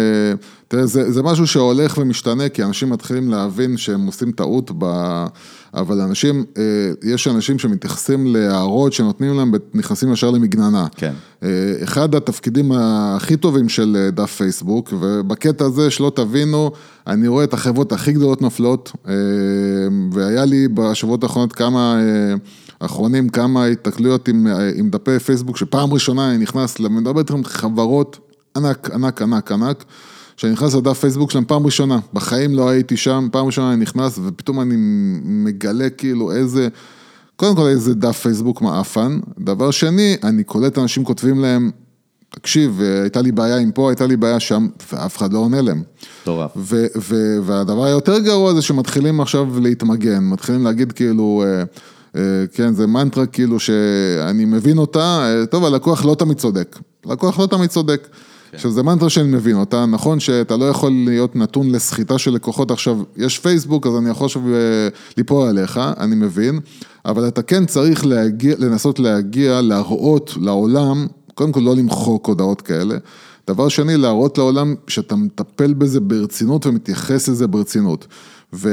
[0.67, 4.85] תראה, זה, זה משהו שהולך ומשתנה, כי אנשים מתחילים להבין שהם עושים טעות, ב...
[5.73, 6.63] אבל אנשים, אה,
[7.03, 10.87] יש אנשים שמתייחסים להערות שנותנים להם, נכנסים ישר למגננה.
[10.95, 11.13] כן.
[11.43, 11.49] אה,
[11.83, 16.71] אחד התפקידים הכי טובים של דף פייסבוק, ובקטע הזה שלא תבינו,
[17.07, 18.91] אני רואה את החברות הכי גדולות נופלות,
[20.11, 21.97] והיה לי בשבועות האחרונות כמה,
[22.81, 27.43] האחרונים כמה התקלויות עם, אה, עם דפי פייסבוק, שפעם ראשונה אני נכנס, אני מדבר איתכם
[27.43, 28.19] חברות
[28.57, 29.83] ענק, ענק, ענק, ענק.
[30.39, 34.19] שאני נכנס לדף פייסבוק שלהם פעם ראשונה, בחיים לא הייתי שם, פעם ראשונה אני נכנס
[34.25, 34.75] ופתאום אני
[35.23, 36.67] מגלה כאילו איזה,
[37.35, 41.71] קודם כל איזה דף פייסבוק מעפן, דבר שני, אני קולט אנשים כותבים להם,
[42.29, 45.83] תקשיב, הייתה לי בעיה עם פה, הייתה לי בעיה שם, ואף אחד לא עונה להם.
[46.21, 46.51] מטורף.
[47.41, 51.63] והדבר היותר גרוע זה שמתחילים עכשיו להתמגן, מתחילים להגיד כאילו, אה, אה,
[52.53, 57.45] כן, זה מנטרה כאילו שאני מבין אותה, אה, טוב, הלקוח לא תמיד צודק, הלקוח לא
[57.45, 58.07] תמיד צודק.
[58.53, 62.71] עכשיו, זה מנטרה שאני מבין אותה, נכון שאתה לא יכול להיות נתון לסחיטה של לקוחות.
[62.71, 66.59] עכשיו, יש פייסבוק, אז אני יכול עכשיו אה, ליפול עליך, אני מבין,
[67.05, 72.97] אבל אתה כן צריך להגיע, לנסות להגיע, להראות לעולם, קודם כל לא למחוק הודעות כאלה,
[73.47, 78.07] דבר שני, להראות לעולם שאתה מטפל בזה ברצינות ומתייחס לזה ברצינות.
[78.53, 78.71] אני חושב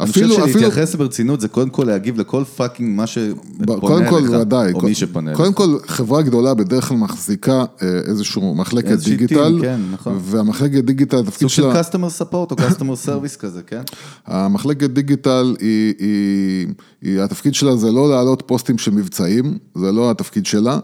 [0.00, 4.30] ואפילו, אפילו, שלהתייחס ברצינות זה קודם כל להגיב לכל fucking מה שפונה קודם כל, אליך,
[4.40, 4.72] ודאי.
[4.72, 5.56] או מי שפונה קודם אליך.
[5.56, 10.18] כל, חברה גדולה בדרך כלל מחזיקה אה, איזשהו מחלקת דיגיטל, כן, נכון.
[10.22, 13.82] והמחלקת דיגיטל, התפקיד סוג של שלה, customer support או customer service כזה, כן?
[14.26, 16.66] המחלקת דיגיטל היא, היא,
[17.02, 20.78] היא, התפקיד שלה זה לא להעלות פוסטים של מבצעים, זה לא התפקיד שלה,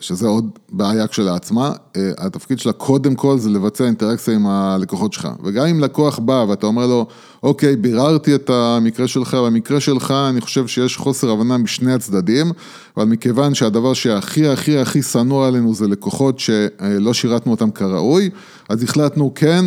[0.00, 5.28] שזה עוד בעיה כשלעצמה, אה, התפקיד שלה קודם כל זה לבצע אינטראקציה עם הלקוחות שלך,
[5.44, 7.06] וגם אם לקוח בא ואתה אומר לו,
[7.42, 12.52] אוקיי, ביררתי את המקרה שלך, במקרה שלך אני חושב שיש חוסר הבנה משני הצדדים,
[12.96, 18.30] אבל מכיוון שהדבר שהכי הכי הכי שנוא עלינו זה לקוחות שלא שירתנו אותם כראוי,
[18.68, 19.64] אז החלטנו כן,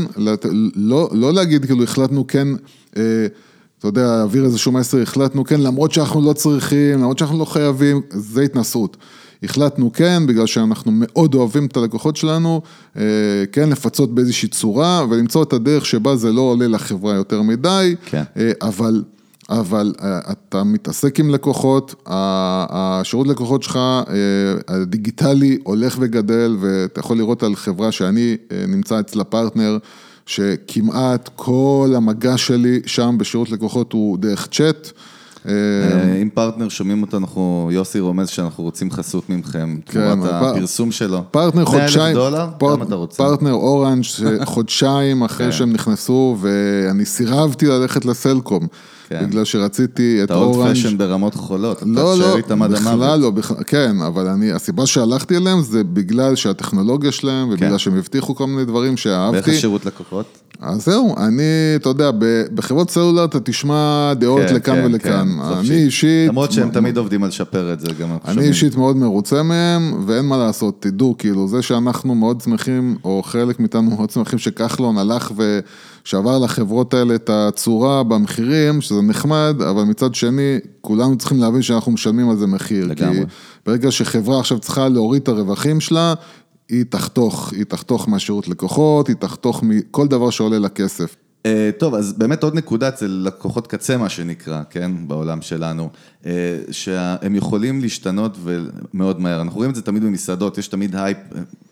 [0.75, 2.47] לא, לא להגיד כאילו החלטנו כן,
[2.97, 3.27] אה,
[3.79, 8.01] אתה יודע, להעביר איזשהו מסר, החלטנו כן, למרות שאנחנו לא צריכים, למרות שאנחנו לא חייבים,
[8.09, 8.97] זה התנסות.
[9.43, 12.61] החלטנו כן, בגלל שאנחנו מאוד אוהבים את הלקוחות שלנו,
[12.97, 13.01] אה,
[13.51, 18.23] כן לפצות באיזושהי צורה ולמצוא את הדרך שבה זה לא עולה לחברה יותר מדי, כן.
[18.37, 19.03] אה, אבל,
[19.49, 23.79] אבל אה, אתה מתעסק עם לקוחות, השירות לקוחות שלך
[24.67, 29.77] הדיגיטלי הולך וגדל ואתה יכול לראות על חברה שאני נמצא אצלה פרטנר,
[30.25, 34.91] שכמעט כל המגע שלי שם בשירות לקוחות הוא דרך צ'אט.
[35.47, 35.53] אה,
[36.21, 40.91] אם פרטנר שומעים אותו, אנחנו, יוסי רומז שאנחנו רוצים חסות מכם, תמורת כן, אבל- הפרסום
[40.91, 41.23] שלו.
[41.31, 42.15] פרטנר 100,000 חודשיים?
[43.17, 44.03] פרטנר אורנג'
[44.45, 45.25] חודשיים כן.
[45.25, 48.67] אחרי שהם נכנסו, ואני סירבתי ללכת לסלקום,
[49.19, 49.29] כן.
[49.29, 50.73] בגלל שרציתי את אתה אולד אורנג'.
[50.73, 53.19] פשן ברמות חולות, אתה לא, תשאר לא, איתם עד בכלל.
[53.19, 57.77] לא, בכלל, כן, אבל אני, הסיבה שהלכתי אליהם זה בגלל שהטכנולוגיה שלהם, ובגלל כן.
[57.77, 59.51] שהם הבטיחו כל מיני דברים ואיך שאהבתי.
[59.51, 60.25] השירות לקוחות?
[60.61, 61.43] אז זהו, אני,
[61.75, 62.11] אתה יודע,
[62.55, 65.11] בחברות סלולר אתה תשמע דעות כן, לכאן כן, ולכאן.
[65.11, 65.73] כן, אני חופשי.
[65.73, 66.29] אישית...
[66.29, 68.49] למרות שהם תמיד עובדים על לשפר את זה, גם אני שומעים.
[68.49, 73.59] אישית מאוד מרוצה מהם, ואין מה לעשות, תדעו, כאילו, זה שאנחנו מאוד שמחים, או חלק
[73.59, 75.31] מאיתנו מאוד שמחים שכחלון הלך
[76.05, 81.91] ושעבר לחברות האלה את הצורה במחירים, שזה נחמד, אבל מצד שני, כולנו צריכים להבין שאנחנו
[81.91, 82.87] משלמים על זה מחיר.
[82.87, 83.19] לגמרי.
[83.19, 83.25] כי
[83.65, 86.13] ברגע שחברה עכשיו צריכה להוריד את הרווחים שלה,
[86.69, 91.15] היא תחתוך, היא תחתוך מהשירות לקוחות, היא תחתוך מכל דבר שעולה לה כסף.
[91.45, 95.89] אה, טוב, אז באמת עוד נקודה אצל לקוחות קצה, מה שנקרא, כן, בעולם שלנו,
[96.25, 96.31] אה,
[96.71, 99.41] שהם יכולים להשתנות ומאוד מהר.
[99.41, 101.17] אנחנו רואים את זה תמיד במסעדות, יש תמיד הייפ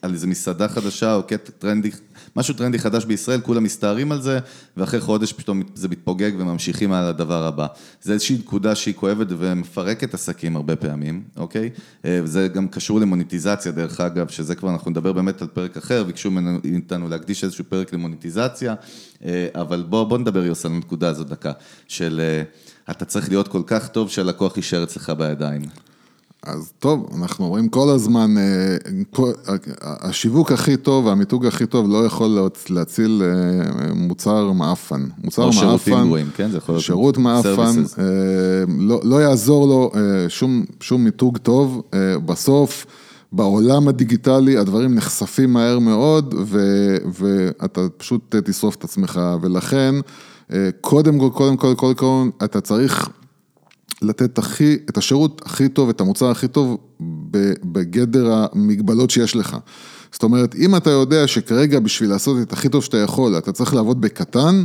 [0.01, 1.91] על איזה מסעדה חדשה או קטע טרנדי,
[2.36, 4.39] משהו טרנדי חדש בישראל, כולם מסתערים על זה,
[4.77, 7.67] ואחרי חודש פתאום זה מתפוגג וממשיכים על הדבר הבא.
[8.01, 11.69] זה איזושהי נקודה שהיא כואבת ומפרקת עסקים הרבה פעמים, אוקיי?
[12.05, 16.03] אה, וזה גם קשור למוניטיזציה, דרך אגב, שזה כבר, אנחנו נדבר באמת על פרק אחר,
[16.03, 18.75] ביקשו מאיתנו להקדיש איזשהו פרק למוניטיזציה,
[19.25, 21.51] אה, אבל בוא, בוא נדבר, יוס, על הנקודה הזאת דקה,
[21.88, 22.43] של אה,
[22.91, 25.91] אתה צריך להיות כל כך טוב שהלקוח יישאר אצלך בידיים.
[26.46, 28.76] אז טוב, אנחנו רואים כל הזמן, אה,
[29.12, 29.32] כל-
[29.82, 32.39] השיווק הכי טוב והמיתוג הכי טוב לא יכול
[32.70, 35.06] להציל אה, מוצר מעפן.
[35.24, 36.52] מוצר או שירותים מעפן, גרועים, כן?
[36.52, 37.84] זה יכול להיות שירות מעפן.
[38.00, 38.04] אה,
[38.80, 42.86] לא, לא יעזור לו אה, שום, שום מיתוג טוב, אה, בסוף
[43.32, 46.60] בעולם הדיגיטלי הדברים נחשפים מהר מאוד ו,
[47.14, 49.96] ואתה פשוט אה, תשרוף את עצמך ולכן
[50.54, 53.10] אה, קודם כל, קודם כל, קודם כל, אתה צריך
[54.02, 56.78] לתת הכי, את השירות הכי טוב, את המוצר הכי טוב
[57.64, 59.58] בגדר המגבלות שיש לך.
[60.12, 63.74] זאת אומרת, אם אתה יודע שכרגע בשביל לעשות את הכי טוב שאתה יכול, אתה צריך
[63.74, 64.64] לעבוד בקטן,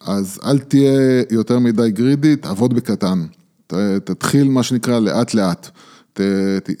[0.00, 3.26] אז אל תהיה יותר מדי גרידי, תעבוד בקטן.
[3.66, 5.70] ת- תתחיל מה שנקרא לאט לאט.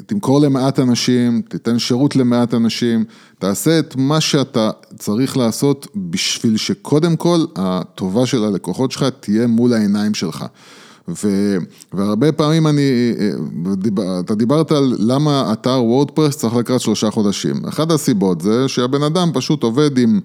[0.06, 3.04] תמכור למעט אנשים, תיתן שירות למעט אנשים,
[3.38, 9.72] תעשה את מה שאתה צריך לעשות בשביל שקודם כל הטובה של הלקוחות שלך תהיה מול
[9.72, 10.44] העיניים שלך.
[11.08, 11.56] ו,
[11.92, 13.12] והרבה פעמים אני,
[13.76, 17.56] דיב- אתה דיברת על למה אתר וורדפרס צריך לקראת שלושה חודשים.
[17.68, 20.20] אחת הסיבות זה שהבן אדם פשוט עובד עם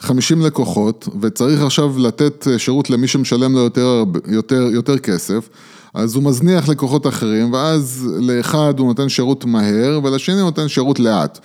[0.00, 5.48] 50 לקוחות וצריך עכשיו לתת שירות למי שמשלם לו יותר, יותר, יותר כסף.
[5.94, 11.00] אז הוא מזניח לקוחות אחרים, ואז לאחד הוא נותן שירות מהר, ולשני הוא נותן שירות
[11.00, 11.38] לאט.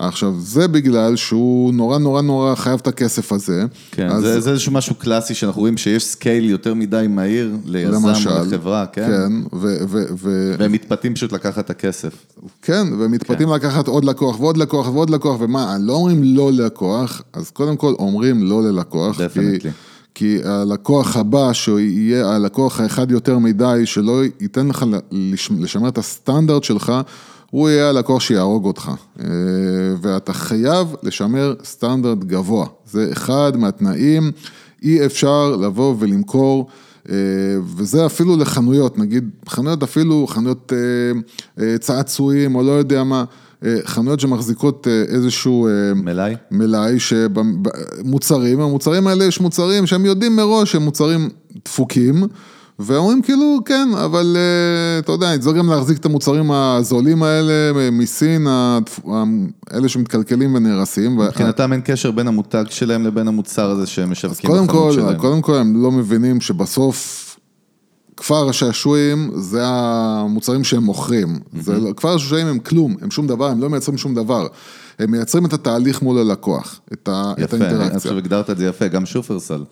[0.00, 3.64] עכשיו, זה בגלל שהוא נורא נורא נורא חייב את הכסף הזה.
[3.90, 8.06] כן, אז זה, זה איזשהו משהו קלאסי שאנחנו רואים שיש scale יותר מדי מהיר ליזם
[8.08, 9.06] למשל, לחברה, כן?
[9.06, 9.76] כן, ו...
[9.88, 12.26] ו, ו והם מתפתים פשוט לקחת את הכסף.
[12.62, 17.50] כן, ומתפתים לקחת עוד לקוח ועוד לקוח ועוד לקוח, ומה, לא אומרים לא ללקוח, אז
[17.50, 19.16] קודם כל אומרים לא ללקוח.
[19.16, 19.68] כי, Definitely.
[20.14, 25.98] כי הלקוח הבא, שהוא יהיה הלקוח האחד יותר מדי, שלא ייתן לך לש- לשמר את
[25.98, 26.92] הסטנדרט שלך,
[27.50, 28.90] הוא יהיה הלקוח שיהרוג אותך.
[29.20, 29.26] אה,
[30.02, 32.66] ואתה חייב לשמר סטנדרט גבוה.
[32.86, 34.32] זה אחד מהתנאים,
[34.82, 36.66] אי אפשר לבוא ולמכור.
[37.10, 37.14] אה,
[37.76, 40.72] וזה אפילו לחנויות, נגיד חנויות אפילו, חנויות
[41.58, 43.24] אה, צעצועים או לא יודע מה,
[43.84, 46.34] חנויות שמחזיקות איזשהו מלאי?
[46.50, 51.28] מלאי, שמוצרים, המוצרים האלה יש מוצרים שהם יודעים מראש שהם מוצרים
[51.64, 52.24] דפוקים,
[52.78, 57.52] ואומרים כאילו כן, אבל אה, אתה יודע, צריך גם להחזיק את המוצרים הזולים האלה
[57.92, 59.08] מסין, הדפ-
[59.70, 61.16] האלה שמתקלקלים ונהרסים.
[61.16, 65.16] מבחינתם אין קשר בין המותג שלהם לבין המוצר הזה שהם משווקים בחנות שלהם.
[65.18, 67.24] קודם כל הם לא מבינים שבסוף
[68.18, 71.38] כפר השעשועים זה המוצרים שהם מוכרים.
[71.60, 74.46] זה לא, כפר השעשועים הם כלום, הם שום דבר, הם לא מייצרים שום דבר.
[74.98, 78.00] הם מייצרים את התהליך מול הלקוח, את, ה, את יפה, אני האינטראקציה.
[78.00, 79.64] חושב הגדרת את זה יפה, גם שופרסל,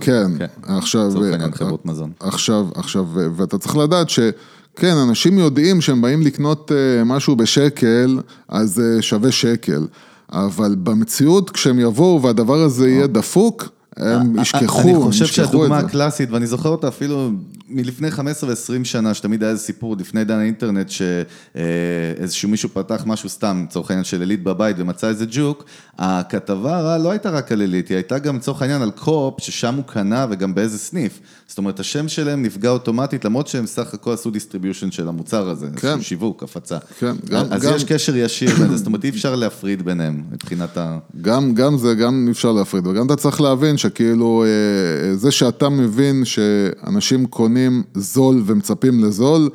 [0.00, 1.08] כן, כן, עכשיו...
[1.08, 2.10] לצורך אה, העניין חברות מזון.
[2.20, 3.06] עכשיו, עכשיו,
[3.36, 8.18] ואתה צריך לדעת שכן, אנשים יודעים שהם באים לקנות אה, משהו בשקל,
[8.48, 9.86] אז זה שווה שקל.
[10.32, 15.76] אבל במציאות, כשהם יבואו והדבר הזה יהיה דפוק, הם ישכחו, אני הם חושב ישכחו שהדוגמה
[15.76, 15.86] את זה.
[15.86, 17.30] הקלאסית, ואני זוכר אותה אפילו
[17.68, 23.28] מלפני 15 ו-20 שנה, שתמיד היה איזה סיפור לפני עידן האינטרנט, שאיזשהו מישהו פתח משהו
[23.28, 25.64] סתם, לצורך העניין של עילית בבית ומצא איזה ג'וק,
[25.98, 29.74] הכתבה הרעה לא הייתה רק על עילית, היא הייתה גם לצורך העניין על קופ, ששם
[29.74, 31.18] הוא קנה וגם באיזה סניף.
[31.48, 35.66] זאת אומרת, השם שלהם נפגע אוטומטית, למרות שהם סך הכל עשו distribution של המוצר הזה,
[35.76, 36.00] כן.
[36.00, 36.78] שיווק, הפצה.
[36.98, 40.22] כן, גם- אז גם- יש קשר ישיר בין זה, זאת אומרת, אי אפשר להפריד ביניהם,
[40.32, 40.98] מבחינת ה...
[41.22, 45.68] גם, גם זה, גם אי אפשר להפריד, וגם אתה צריך להבין שכאילו, אה, זה שאתה
[45.68, 49.50] מבין שאנשים קונים קונים זול ומצפים לזול,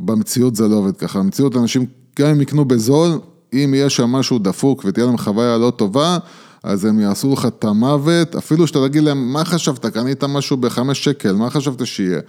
[0.00, 1.18] במציאות זה לא עובד ככה.
[1.18, 1.86] במציאות אנשים,
[2.18, 3.18] גם אם יקנו בזול,
[3.52, 6.18] אם יהיה שם משהו דפוק ותהיה להם חוויה לא טובה,
[6.62, 11.04] אז הם יעשו לך את המוות, אפילו שאתה תגיד להם, מה חשבת, קנית משהו בחמש
[11.04, 12.20] שקל, מה חשבת שיהיה?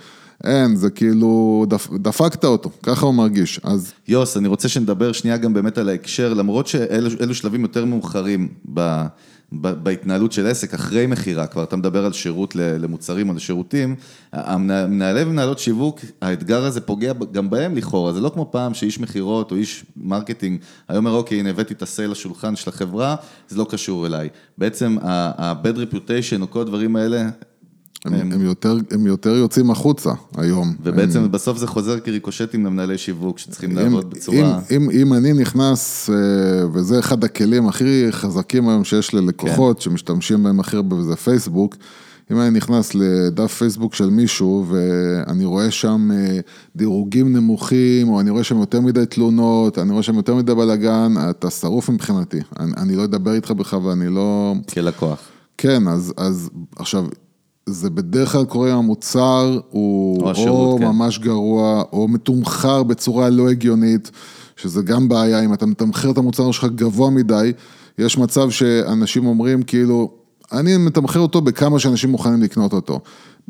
[0.43, 3.93] אין, זה כאילו, דפ, דפקת אותו, ככה הוא מרגיש, אז...
[4.07, 9.05] יוס, אני רוצה שנדבר שנייה גם באמת על ההקשר, למרות שאלו שלבים יותר מאוחרים ב...
[9.62, 13.95] בהתנהלות של עסק, אחרי מכירה, כבר אתה מדבר על שירות למוצרים או לשירותים,
[14.60, 19.51] מנהלי ומנהלות שיווק, האתגר הזה פוגע גם בהם לכאורה, זה לא כמו פעם שאיש מכירות
[19.51, 23.16] או איש marketing, היום אומר, אוקיי, הנה הבאתי את הסייל לשולחן של החברה,
[23.47, 24.30] זה לא קשור אליי.
[24.58, 27.30] בעצם ה-bad reputation או כל הדברים האלה,
[28.06, 30.76] הם, הם, הם, יותר, הם יותר יוצאים החוצה היום.
[30.84, 31.32] ובעצם הם...
[31.32, 34.60] בסוף זה חוזר כריקושטים למנהלי שיווק שצריכים לעבוד בצורה...
[34.72, 36.16] אם, אם, אם אני נכנס, אה,
[36.74, 39.82] וזה אחד הכלים הכי חזקים היום שיש ללקוחות, כן.
[39.82, 41.76] שמשתמשים בהם הכי הרבה, וזה פייסבוק,
[42.32, 46.39] אם אני נכנס לדף פייסבוק של מישהו ואני רואה שם אה,
[46.76, 51.14] דירוגים נמוכים, או אני רואה שם יותר מדי תלונות, אני רואה שם יותר מדי בלאגן,
[51.30, 52.39] אתה שרוף מבחינתי.
[52.60, 54.53] אני, אני לא אדבר איתך בכלל ואני לא...
[54.74, 55.20] כלקוח.
[55.58, 57.06] כן, אז, אז עכשיו,
[57.70, 60.86] זה בדרך כלל קורה אם המוצר הוא או, השירות, או כן.
[60.86, 64.11] ממש גרוע, או מתומחר בצורה לא הגיונית,
[64.55, 67.53] שזה גם בעיה, אם אתה מתמחר את המוצר שלך גבוה מדי,
[67.97, 70.11] יש מצב שאנשים אומרים כאילו,
[70.51, 72.99] אני מתמחר אותו בכמה שאנשים מוכנים לקנות אותו.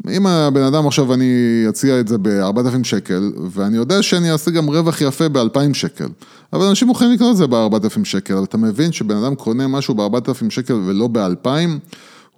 [0.09, 4.67] אם הבן אדם עכשיו אני אציע את זה ב-4,000 שקל, ואני יודע שאני אעשה גם
[4.67, 6.07] רווח יפה ב-2,000 שקל,
[6.53, 9.93] אבל אנשים מוכנים לקנות את זה ב-4,000 שקל, אבל אתה מבין שבן אדם קונה משהו
[9.93, 11.49] ב-4,000 שקל ולא ב-2,000,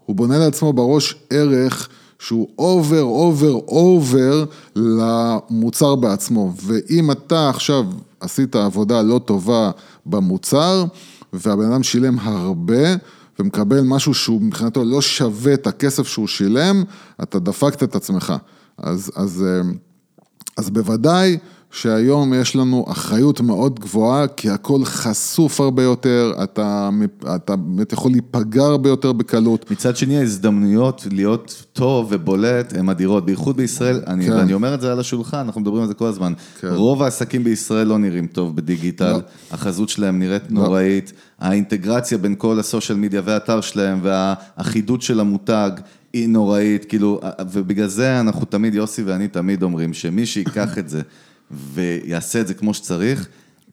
[0.07, 1.89] הוא בונה לעצמו בראש ערך
[2.19, 4.45] שהוא over, over, over
[4.75, 6.53] למוצר בעצמו.
[6.63, 7.85] ואם אתה עכשיו
[8.19, 9.71] עשית עבודה לא טובה
[10.05, 10.85] במוצר,
[11.33, 12.95] והבן אדם שילם הרבה,
[13.39, 16.83] ומקבל משהו שהוא מבחינתו לא שווה את הכסף שהוא שילם,
[17.23, 18.33] אתה דפקת את עצמך.
[18.77, 19.69] אז, אז, אה,
[20.57, 21.37] אז בוודאי
[21.71, 26.89] שהיום יש לנו אחריות מאוד גבוהה, כי הכל חשוף הרבה יותר, אתה,
[27.35, 29.71] אתה באמת יכול להיפגע הרבה יותר בקלות.
[29.71, 34.31] מצד שני, ההזדמנויות להיות טוב ובולט הן אדירות, בייחוד בישראל, אני, כן.
[34.31, 36.33] ואני אומר את זה על השולחן, אנחנו מדברים על זה כל הזמן.
[36.59, 36.67] כן.
[36.67, 39.19] רוב העסקים בישראל לא נראים טוב בדיגיטל, לא.
[39.51, 40.61] החזות שלהם נראית לא.
[40.61, 45.71] נוראית, האינטגרציה בין כל ה social media והאתר שלהם והאחידות של המותג.
[46.13, 47.19] היא נוראית, כאילו,
[47.51, 51.01] ובגלל זה אנחנו תמיד, יוסי ואני תמיד אומרים שמי שיקח את זה
[51.51, 53.27] ויעשה את זה כמו שצריך,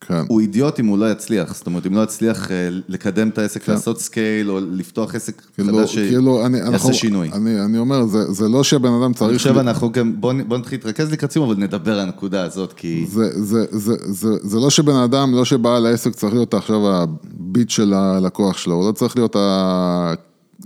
[0.07, 0.23] כן.
[0.29, 3.63] הוא אידיוט אם הוא לא יצליח, זאת אומרת, אם לא יצליח אה, לקדם את העסק,
[3.63, 3.73] כן.
[3.73, 7.31] לעשות scale, או לפתוח עסק כאילו, חדש כאילו, שיעשה אנחנו, שינוי.
[7.33, 9.31] אני, אני אומר, זה, זה לא שבן אדם צריך...
[9.31, 12.73] אני חושב, אנחנו גם, בואו בוא נתחיל להתרכז לקראת סיום, אבל נדבר על הנקודה הזאת,
[12.73, 13.07] כי...
[13.09, 17.71] זה, זה, זה, זה, זה לא שבן אדם, לא שבעל העסק צריך להיות עכשיו הביט
[17.71, 19.37] של הלקוח שלו, הוא לא צריך להיות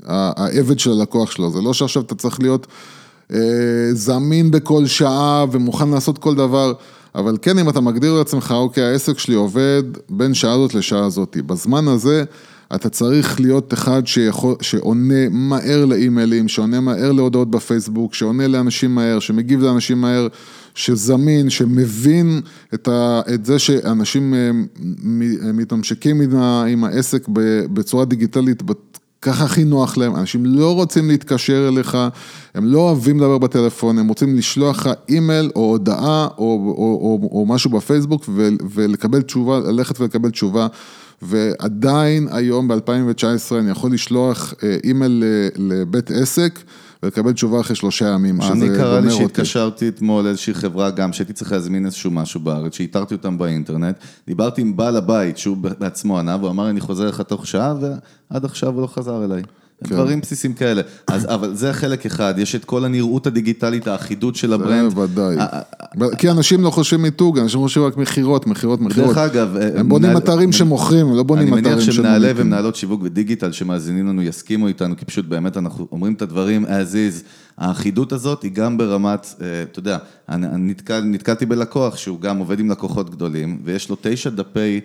[0.07, 2.67] העבד של הלקוח שלו, זה לא שעכשיו אתה צריך להיות
[3.33, 3.39] אה,
[3.93, 6.73] זמין בכל שעה ומוכן לעשות כל דבר.
[7.15, 11.37] אבל כן, אם אתה מגדיר לעצמך, אוקיי, העסק שלי עובד בין שעה הזאת לשעה הזאת.
[11.47, 12.25] בזמן הזה
[12.75, 19.19] אתה צריך להיות אחד שיכול, שעונה מהר לאימיילים, שעונה מהר להודעות בפייסבוק, שעונה לאנשים מהר,
[19.19, 20.29] שמגיב לאנשים מהר,
[20.75, 22.41] שזמין, שמבין
[22.75, 24.51] את, ה, את זה שאנשים אה,
[25.53, 26.37] מתממשקים עם,
[26.69, 27.29] עם העסק
[27.73, 28.63] בצורה דיגיטלית
[29.23, 31.99] ככה הכי נוח להם, אנשים לא רוצים להתקשר אליך,
[32.55, 37.29] הם לא אוהבים לדבר בטלפון, הם רוצים לשלוח לך אימייל או הודעה או, או, או,
[37.33, 40.66] או משהו בפייסבוק ו, ולקבל תשובה, ללכת ולקבל תשובה.
[41.23, 45.25] ועדיין היום ב-2019 אני יכול לשלוח אה, אימייל
[45.57, 46.59] לבית עסק.
[47.03, 48.68] ולקבל תשובה אחרי שלושה ימים, שזה גומר אותי.
[48.68, 53.14] אני קרה לי שהתקשרתי אתמול לאיזושהי חברה גם, שהייתי צריך להזמין איזשהו משהו בארץ, שאיתרתי
[53.14, 57.46] אותם באינטרנט, דיברתי עם בעל הבית, שהוא בעצמו ענה, והוא אמר, אני חוזר לך תוך
[57.46, 57.74] שעה,
[58.30, 59.42] ועד עכשיו הוא לא חזר אליי.
[59.85, 59.95] כן.
[59.95, 60.83] דברים בסיסיים כאלה.
[61.07, 64.95] אז, אבל זה חלק אחד, יש את כל הנראות הדיגיטלית, האחידות של ה brand.
[64.95, 65.37] זה ודאי.
[66.18, 69.09] כי אנשים לא חושבים מיתוג, אנשים חושבים רק מכירות, מכירות, מכירות.
[69.09, 69.57] דרך אגב...
[69.76, 72.07] הם בונים אתרים שמוכרים, הם לא בונים אתרים שמוכרים.
[72.07, 76.12] אני מניח שמנהלי ומנהלות שיווק ודיגיטל שמאזינים לנו יסכימו איתנו, כי פשוט באמת אנחנו אומרים
[76.12, 77.24] את הדברים as is.
[77.59, 79.99] האחידות הזאת היא גם ברמת, אה, אתה יודע,
[80.29, 84.81] אני נתקל, נתקלתי בלקוח שהוא גם עובד עם לקוחות גדולים, ויש לו תשע דפי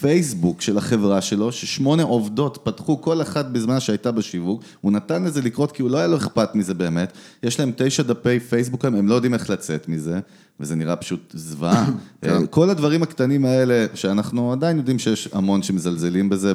[0.00, 5.42] פייסבוק של החברה שלו, ששמונה עובדות פתחו כל אחת בזמן שהייתה בשיווק, הוא נתן לזה
[5.42, 7.12] לקרות כי הוא לא היה לו אכפת מזה באמת,
[7.42, 10.20] יש להם תשע דפי פייסבוק, הם לא יודעים איך לצאת מזה,
[10.60, 11.86] וזה נראה פשוט זוועה.
[12.22, 12.30] כן.
[12.30, 16.52] אה, כל הדברים הקטנים האלה, שאנחנו עדיין יודעים שיש המון שמזלזלים בזה,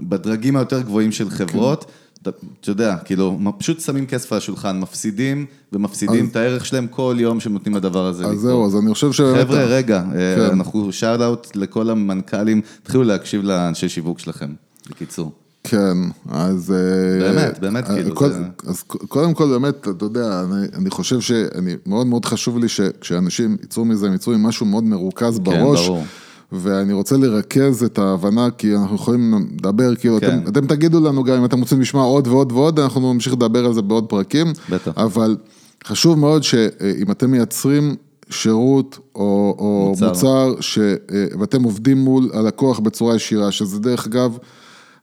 [0.00, 1.84] בדרגים היותר גבוהים של חברות.
[1.84, 1.90] כן.
[2.60, 7.40] אתה יודע, כאילו, פשוט שמים כסף על השולחן, מפסידים ומפסידים את הערך שלהם כל יום
[7.40, 8.26] שהם נותנים לדבר הזה.
[8.26, 9.20] אז זהו, אז אני חושב ש...
[9.20, 10.52] חבר'ה, רגע, אה, כן.
[10.52, 14.48] אנחנו שאט אאוט לכל המנכ"לים, תתחילו להקשיב לאנשי שיווק שלכם,
[14.90, 15.32] בקיצור.
[15.64, 15.96] כן,
[16.30, 16.74] אז...
[17.20, 21.76] באמת, באמת, כאילו, כל, זה- אז קודם כל, באמת, אתה יודע, אני, אני חושב שאני,
[21.86, 25.80] מאוד מאוד חשוב לי שכשאנשים יצאו מזה, הם יצאו עם משהו מאוד מרוכז בראש.
[25.80, 26.04] כן, ברור.
[26.52, 30.38] ואני רוצה לרכז את ההבנה, כי אנחנו יכולים לדבר, כאילו, כן.
[30.38, 33.66] אתם, אתם תגידו לנו גם אם אתם רוצים לשמוע עוד ועוד ועוד, אנחנו נמשיך לדבר
[33.66, 34.46] על זה בעוד פרקים.
[34.70, 34.92] בטח.
[34.96, 35.36] אבל
[35.84, 37.96] חשוב מאוד שאם אתם מייצרים
[38.30, 40.08] שירות או, או מוצר.
[40.08, 40.94] מוצר, ש, אה,
[41.40, 44.38] ואתם עובדים מול הלקוח בצורה ישירה, שזה דרך אגב,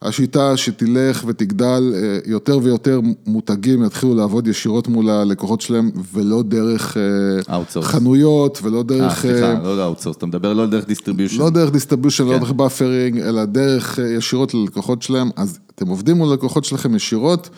[0.02, 6.96] השיטה שתלך ותגדל, אה, יותר ויותר מותגים יתחילו לעבוד ישירות מול הלקוחות שלהם, ולא דרך
[6.96, 7.82] אה, Outsource.
[7.82, 9.20] חנויות, ולא אה, דרך...
[9.20, 11.38] סליחה, אה, לא ל outsource, אתה מדבר לא דרך distribution.
[11.38, 12.38] לא דרך distribution, לא כן.
[12.38, 17.50] דרך buffering, אלא דרך ישירות ללקוחות שלהם, אז אתם עובדים מול הלקוחות שלכם ישירות,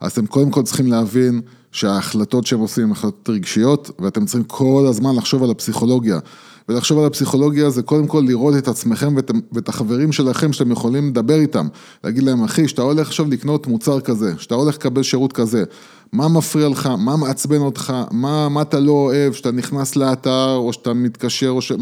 [0.00, 1.40] אז אתם קודם כל צריכים להבין
[1.72, 6.18] שההחלטות שהם עושים הן החלטות רגשיות, ואתם צריכים כל הזמן לחשוב על הפסיכולוגיה.
[6.68, 11.08] ולחשוב על הפסיכולוגיה זה קודם כל לראות את עצמכם ואת, ואת החברים שלכם שאתם יכולים
[11.08, 11.68] לדבר איתם.
[12.04, 15.64] להגיד להם, אחי, שאתה הולך עכשיו לקנות מוצר כזה, שאתה הולך לקבל שירות כזה,
[16.12, 20.72] מה מפריע לך, מה מעצבן אותך, מה, מה אתה לא אוהב, שאתה נכנס לאתר, או
[20.72, 21.72] שאתה מתקשר, או ש...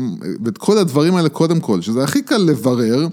[0.44, 3.08] ואת כל הדברים האלה קודם כל, שזה הכי קל לברר.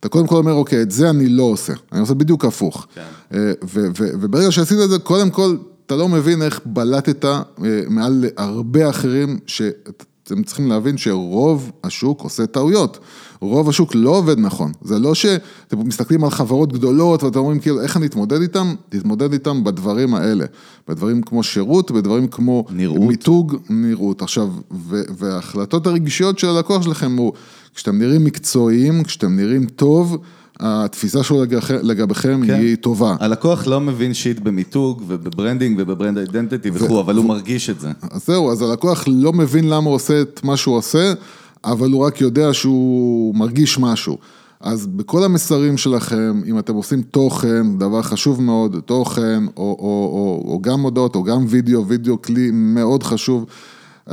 [0.00, 2.86] אתה קודם כל אומר, אוקיי, את זה אני לא עושה, אני עושה בדיוק הפוך.
[2.94, 3.02] כן.
[3.34, 5.56] אה, וברגע שעשית את זה, קודם כל,
[5.86, 7.42] אתה לא מבין איך בלטת אה,
[7.88, 9.38] מעל הרבה אחרים,
[10.30, 12.98] שאתם צריכים להבין שרוב השוק עושה טעויות.
[13.40, 14.72] רוב השוק לא עובד נכון.
[14.82, 18.74] זה לא שאתם מסתכלים על חברות גדולות ואתם אומרים, כאילו, איך אני אתמודד איתם?
[18.88, 20.44] תתמודד איתם בדברים האלה.
[20.88, 22.64] בדברים כמו שירות, בדברים כמו...
[22.70, 23.08] נראות.
[23.08, 24.22] מיתוג, נראות.
[24.22, 24.48] עכשיו,
[25.18, 27.32] וההחלטות הרגשיות של הלקוח שלכם הוא,
[27.74, 30.18] כשאתם נראים מקצועיים, כשאתם נראים טוב,
[30.60, 31.44] התפיסה שלו
[31.82, 32.54] לגביכם כן.
[32.54, 33.16] היא טובה.
[33.20, 37.80] הלקוח לא מבין shit במיתוג וב branding וב brand identity וכו', אבל הוא מרגיש את
[37.80, 37.88] זה.
[38.10, 41.12] אז זהו, אז הלקוח לא מבין למה הוא עושה את מה שהוא עושה,
[41.64, 44.18] אבל הוא רק יודע שהוא מרגיש משהו.
[44.60, 50.52] אז בכל המסרים שלכם, אם אתם עושים תוכן, דבר חשוב מאוד, תוכן, או, או, או,
[50.52, 53.46] או גם הודעות, או גם וידאו, וידאו כלי מאוד חשוב.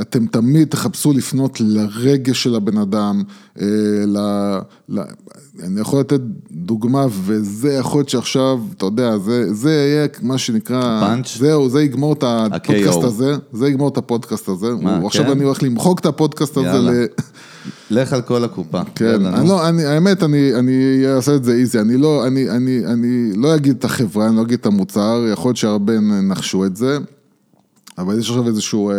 [0.00, 3.22] אתם תמיד תחפשו לפנות לרגש של הבן אדם,
[3.60, 3.66] אה,
[4.06, 4.18] ל,
[4.88, 5.00] ל,
[5.62, 6.20] אני יכול לתת
[6.50, 11.36] דוגמה, וזה יכול להיות שעכשיו, אתה יודע, זה, זה יהיה מה שנקרא, הפאנץ'?
[11.38, 13.04] זהו, זה יגמור את הפודקאסט.
[13.04, 15.30] הזה, זה יגמור את הפודקאסט הזה, מה, הוא- עכשיו כן?
[15.30, 16.92] אני הולך למחוק את הפודקאסט הזה יאללה.
[16.92, 17.06] ל...
[17.90, 18.80] לך על כל הקופה.
[18.94, 19.26] כן.
[19.26, 23.32] אני לא, אני, האמת, אני, אני אעשה את זה איזי, אני לא, אני, אני, אני
[23.36, 26.98] לא אגיד את החברה, אני לא אגיד את המוצר, יכול להיות שהרבה נחשו את זה,
[27.98, 28.96] אבל יש עכשיו איזשהו אה,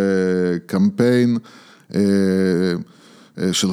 [0.66, 1.38] קמפיין
[1.96, 2.00] אה,
[3.40, 3.68] אה, של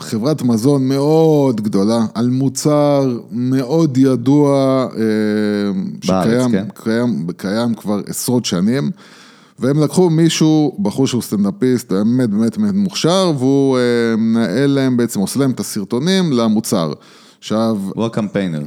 [0.00, 6.66] חברת מזון מאוד גדולה, על מוצר מאוד ידוע, אה, שקיים כן.
[6.74, 8.90] קיים, קיים כבר עשרות שנים.
[9.58, 15.20] והם לקחו מישהו, בחור שהוא סטנדאפיסט, באמת באמת באמת מוכשר, והוא אה, מנהל להם בעצם,
[15.20, 16.92] עושה להם את הסרטונים למוצר.
[17.38, 18.62] עכשיו, הוא הקמפיינר.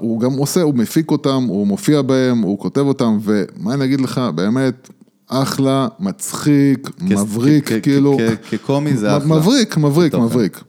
[0.00, 4.00] הוא גם עושה, הוא מפיק אותם, הוא מופיע בהם, הוא כותב אותם, ומה אני אגיד
[4.00, 4.90] לך, באמת,
[5.28, 8.16] אחלה, מצחיק, מבריק, כאילו,
[8.50, 9.36] כקומי זה אחלה.
[9.36, 10.14] מבריק, מבריק.
[10.14, 10.60] מבריק.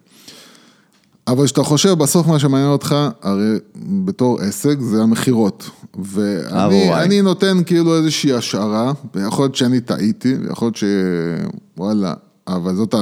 [1.27, 3.57] אבל כשאתה חושב, בסוף מה שמעניין אותך, הרי
[4.05, 5.69] בתור עסק, זה המכירות.
[6.03, 6.93] ואני.
[6.93, 10.83] אני נותן כאילו איזושהי השערה, ויכול להיות שאני טעיתי, ויכול להיות ש...
[11.77, 12.13] וואלה,
[12.47, 12.95] אבל זאת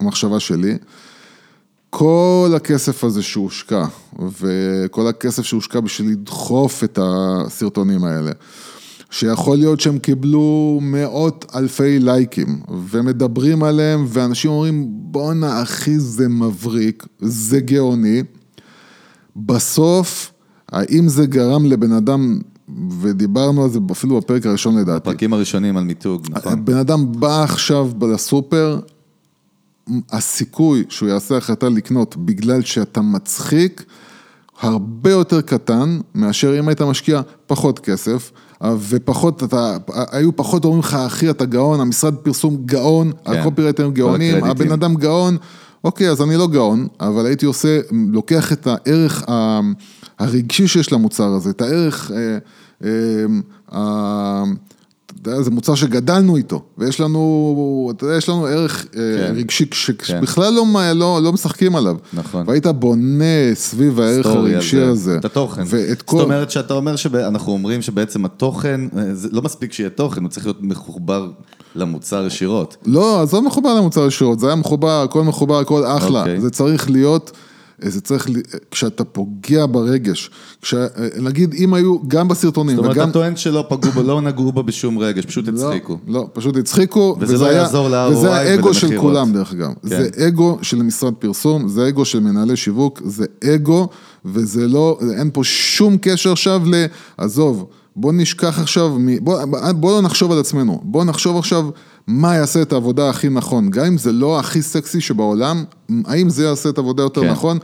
[0.00, 0.78] המחשבה שלי.
[1.90, 3.84] כל הכסף הזה שהושקע,
[4.40, 8.30] וכל הכסף שהושקע בשביל לדחוף את הסרטונים האלה,
[9.12, 12.60] שיכול להיות שהם קיבלו מאות אלפי לייקים,
[12.90, 18.22] ומדברים עליהם, ואנשים אומרים, בואנה אחי זה מבריק, זה גאוני.
[19.36, 20.32] בסוף,
[20.68, 22.38] האם זה גרם לבן אדם,
[23.00, 26.64] ודיברנו על זה אפילו בפרק הראשון לדעתי, פרקים הראשונים על מיתוג, נכון.
[26.64, 28.80] בן אדם בא עכשיו לסופר,
[30.10, 33.84] הסיכוי שהוא יעשה החלטה לקנות בגלל שאתה מצחיק,
[34.60, 38.32] הרבה יותר קטן מאשר אם היית משקיע פחות כסף,
[38.88, 39.76] ופחות, אתה,
[40.10, 43.32] היו פחות אומרים לך, אחי, אתה גאון, המשרד פרסום גאון, כן.
[43.32, 44.44] הקופירייטרים גאונים.
[44.44, 45.36] הבן אדם גאון,
[45.84, 49.24] אוקיי, אז אני לא גאון, אבל הייתי עושה, לוקח את הערך
[50.18, 52.38] הרגשי שיש למוצר הזה, את הערך, אה,
[53.72, 54.42] אה,
[55.22, 59.34] אתה יודע, זה מוצר שגדלנו איתו, ויש לנו, אתה יודע, יש לנו ערך אה, כן.
[59.36, 60.04] רגשי כן.
[60.04, 60.64] שבכלל לא,
[60.94, 61.96] לא, לא משחקים עליו.
[62.12, 62.44] נכון.
[62.46, 65.16] והיית בונה סביב הערך הרגשי על הזה.
[65.16, 65.62] את התוכן.
[65.66, 66.16] ואת כל...
[66.16, 70.30] זאת אומרת שאתה אומר שאנחנו אומרים שבעצם התוכן, אה, זה לא מספיק שיהיה תוכן, הוא
[70.30, 71.30] צריך להיות מחובר
[71.74, 72.76] למוצר ישירות.
[72.86, 76.20] לא, עזוב מחובר למוצר ישירות, זה היה מחובר, הכל מחובר, הכל אחלה.
[76.20, 76.40] אוקיי.
[76.40, 77.32] זה צריך להיות
[77.84, 78.28] זה צריך,
[78.70, 80.30] כשאתה פוגע ברגש,
[80.62, 80.74] כש...
[81.20, 83.04] נגיד אם היו, גם בסרטונים, זאת אומרת, וגם...
[83.04, 85.98] אתה טוען שלא פגעו בו, לא נגעו בו בשום רגש, פשוט לא, הצחיקו.
[86.06, 87.16] לא, פשוט הצחיקו.
[87.20, 89.06] וזה וזה לא היה- יעזור ל-ROI וזה האגו של ולמכירות.
[89.12, 89.70] כולם, דרך אגב.
[89.82, 89.88] כן.
[89.88, 93.24] זה אגו של משרד פרסום, זה אגו של מנהלי שיווק, זה
[93.54, 93.88] אגו,
[94.24, 96.74] וזה לא, אין פה שום קשר עכשיו ל...
[97.18, 97.66] עזוב,
[97.96, 99.24] בוא נשכח עכשיו, מ...
[99.24, 101.64] בוא, בוא לא נחשוב על עצמנו, בוא נחשוב עכשיו
[102.06, 103.70] מה יעשה את העבודה הכי נכון.
[103.70, 105.64] גם אם זה לא הכי סקסי שבעולם,
[106.04, 107.30] האם זה יעשה את העבודה יותר כן.
[107.30, 107.58] נכון?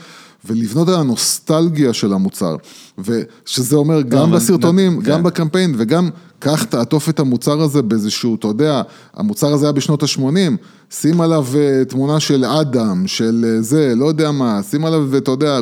[0.45, 2.57] ולבנות על הנוסטלגיה של המוצר.
[2.99, 5.23] ושזה אומר גם לא, אבל בסרטונים, גם כן.
[5.23, 8.83] בקמפיין, וגם קח תעטוף את המוצר הזה באיזשהו, אתה יודע,
[9.15, 10.57] המוצר הזה היה בשנות ה-80,
[10.91, 15.31] שים עליו אה, תמונה של אדם, של אה, זה, לא יודע מה, שים עליו, אתה
[15.31, 15.61] יודע,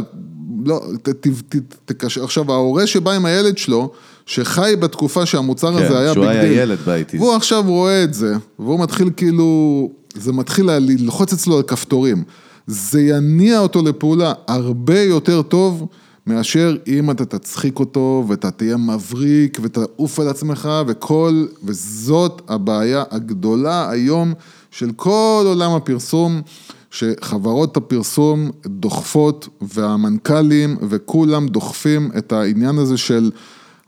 [0.64, 3.92] לא, ת, ת, ת, תקשר, עכשיו ההורה שבא עם הילד שלו,
[4.26, 7.20] שחי בתקופה שהמוצר כן, הזה היה שהוא big היה דיל, ילד באייטיז.
[7.20, 12.22] והוא עכשיו רואה את זה, והוא מתחיל כאילו, זה מתחיל ללחוץ אצלו על כפתורים.
[12.66, 15.86] זה יניע אותו לפעולה הרבה יותר טוב
[16.26, 23.90] מאשר אם אתה תצחיק אותו ואתה תהיה מבריק ותעוף על עצמך וכל, וזאת הבעיה הגדולה
[23.90, 24.32] היום
[24.70, 26.42] של כל עולם הפרסום.
[26.90, 33.30] שחברות הפרסום דוחפות והמנכ"לים וכולם דוחפים את העניין הזה של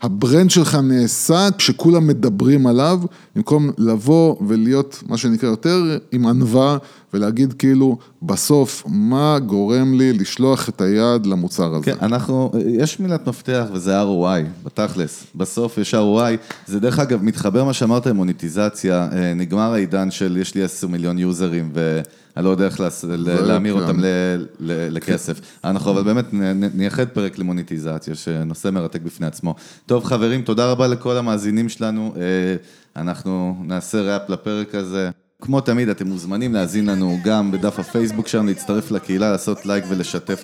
[0.01, 3.01] ה brand שלך נעשה כשכולם מדברים עליו,
[3.35, 6.77] במקום לבוא ולהיות מה שנקרא יותר עם ענווה
[7.13, 11.85] ולהגיד כאילו בסוף מה גורם לי לשלוח את היד למוצר הזה.
[11.85, 15.23] כן, אנחנו, יש מילת מפתח וזה ROI, בתכלס.
[15.35, 16.57] בסוף יש ROI.
[16.67, 20.87] זה דרך אגב, מתחבר מה שאמרת עם מוניטיזציה, אה, נגמר העידן של יש לי 10
[20.87, 21.71] מיליון יוזרים
[22.39, 23.81] ואני לא יודע איך לעס- ל- להמיר כן.
[23.81, 23.97] אותם
[24.69, 25.41] לכסף.
[25.63, 26.25] אנחנו אבל באמת
[26.73, 29.55] נייחד פרק למוניטיזציה, שנושא מרתק בפני עצמו.
[29.85, 32.13] טוב חברים, תודה רבה לכל המאזינים שלנו.
[32.17, 32.21] אה,
[33.01, 35.09] אנחנו נעשה ראפ לפרק הזה.
[35.41, 40.43] כמו תמיד, אתם מוזמנים להאזין לנו גם בדף הפייסבוק שלנו, להצטרף לקהילה, לעשות לייק ולשתף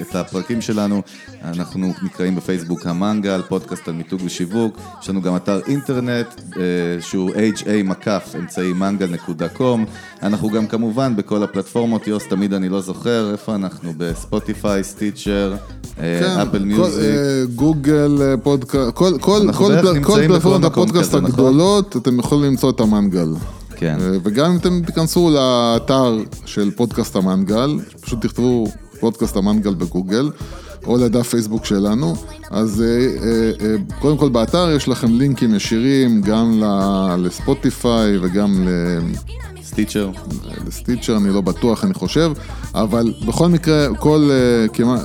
[0.00, 1.02] את הפרקים שלנו.
[1.44, 4.78] אנחנו נקראים בפייסבוק המנגל, פודקאסט על מיתוג ושיווק.
[5.02, 6.26] יש לנו גם אתר אינטרנט
[6.56, 6.62] אה,
[7.00, 9.80] שהוא ha מקף אמצעי מנגל.com.
[10.22, 13.92] אנחנו גם כמובן בכל הפלטפורמות, יוס, תמיד אני לא זוכר, איפה אנחנו?
[13.96, 15.56] בספוטיפיי, סטיצ'ר,
[15.98, 17.04] אה, אפל כל, מיוזיק.
[17.04, 19.12] אה, גוגל, פודקאסט, כל,
[20.28, 21.24] פלטפורמות הפודקאסט נכון?
[21.24, 23.28] הגדולות, אתם יכולים למצוא את המנגל.
[23.80, 23.96] כן.
[24.00, 28.66] אה, וגם אם אתם תיכנסו לאתר של פודקאסט המנגל, פשוט תכתבו
[29.00, 30.30] פודקאסט המנגל בגוגל,
[30.86, 32.14] או לדף פייסבוק שלנו,
[32.50, 33.06] אז אה,
[33.66, 36.62] אה, קודם כל באתר יש לכם לינקים ישירים גם
[37.18, 39.00] לספוטיפיי וגם ל-
[39.62, 40.10] סטיצ'ר.
[40.66, 42.32] לסטיצ'ר, אני לא בטוח, אני חושב,
[42.74, 44.30] אבל בכל מקרה, כל,
[44.72, 45.00] כמעט,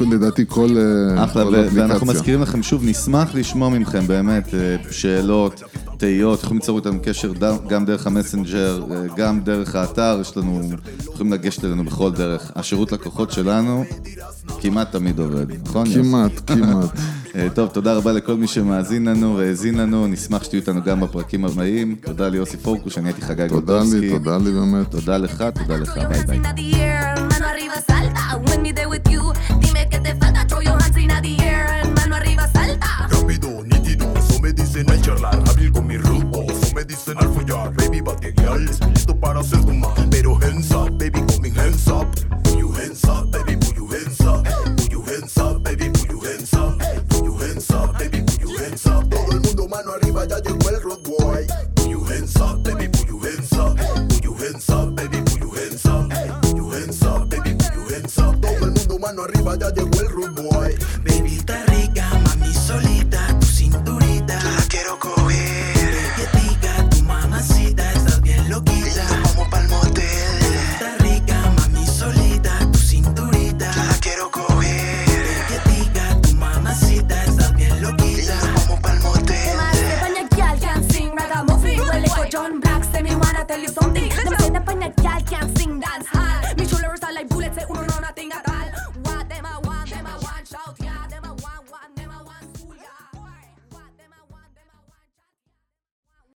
[0.00, 0.76] לדעתי כל
[1.16, 2.06] אחלה, כל ו- ואנחנו.
[2.06, 4.48] מזכירים לכם שוב, נשמח לשמוע מכם באמת
[4.90, 5.62] שאלות,
[5.98, 7.32] תהיות, יכולים ליצור איתנו קשר
[7.68, 10.60] גם דרך המסנג'ר, אה, גם דרך האתר, יש לנו,
[11.14, 12.52] יכולים לגשת אלינו בכל דרך.
[12.56, 13.84] השירות לקוחות שלנו
[14.60, 15.86] כמעט תמיד עובד, נכון?
[15.94, 16.90] כמעט, כמעט.
[17.36, 21.44] אה, טוב, תודה רבה לכל מי שמאזין לנו והאזין לנו, נשמח שתהיו איתנו גם בפרקים
[21.44, 21.96] הבאים.
[22.04, 24.00] תודה ליוסי פורקוש, אני הייתי חגי תודה גולדובסקי.
[24.00, 24.90] לי, תודה לי באמת.
[24.90, 26.40] תודה לך, תודה לך, ביי ביי.
[39.38, 40.07] para os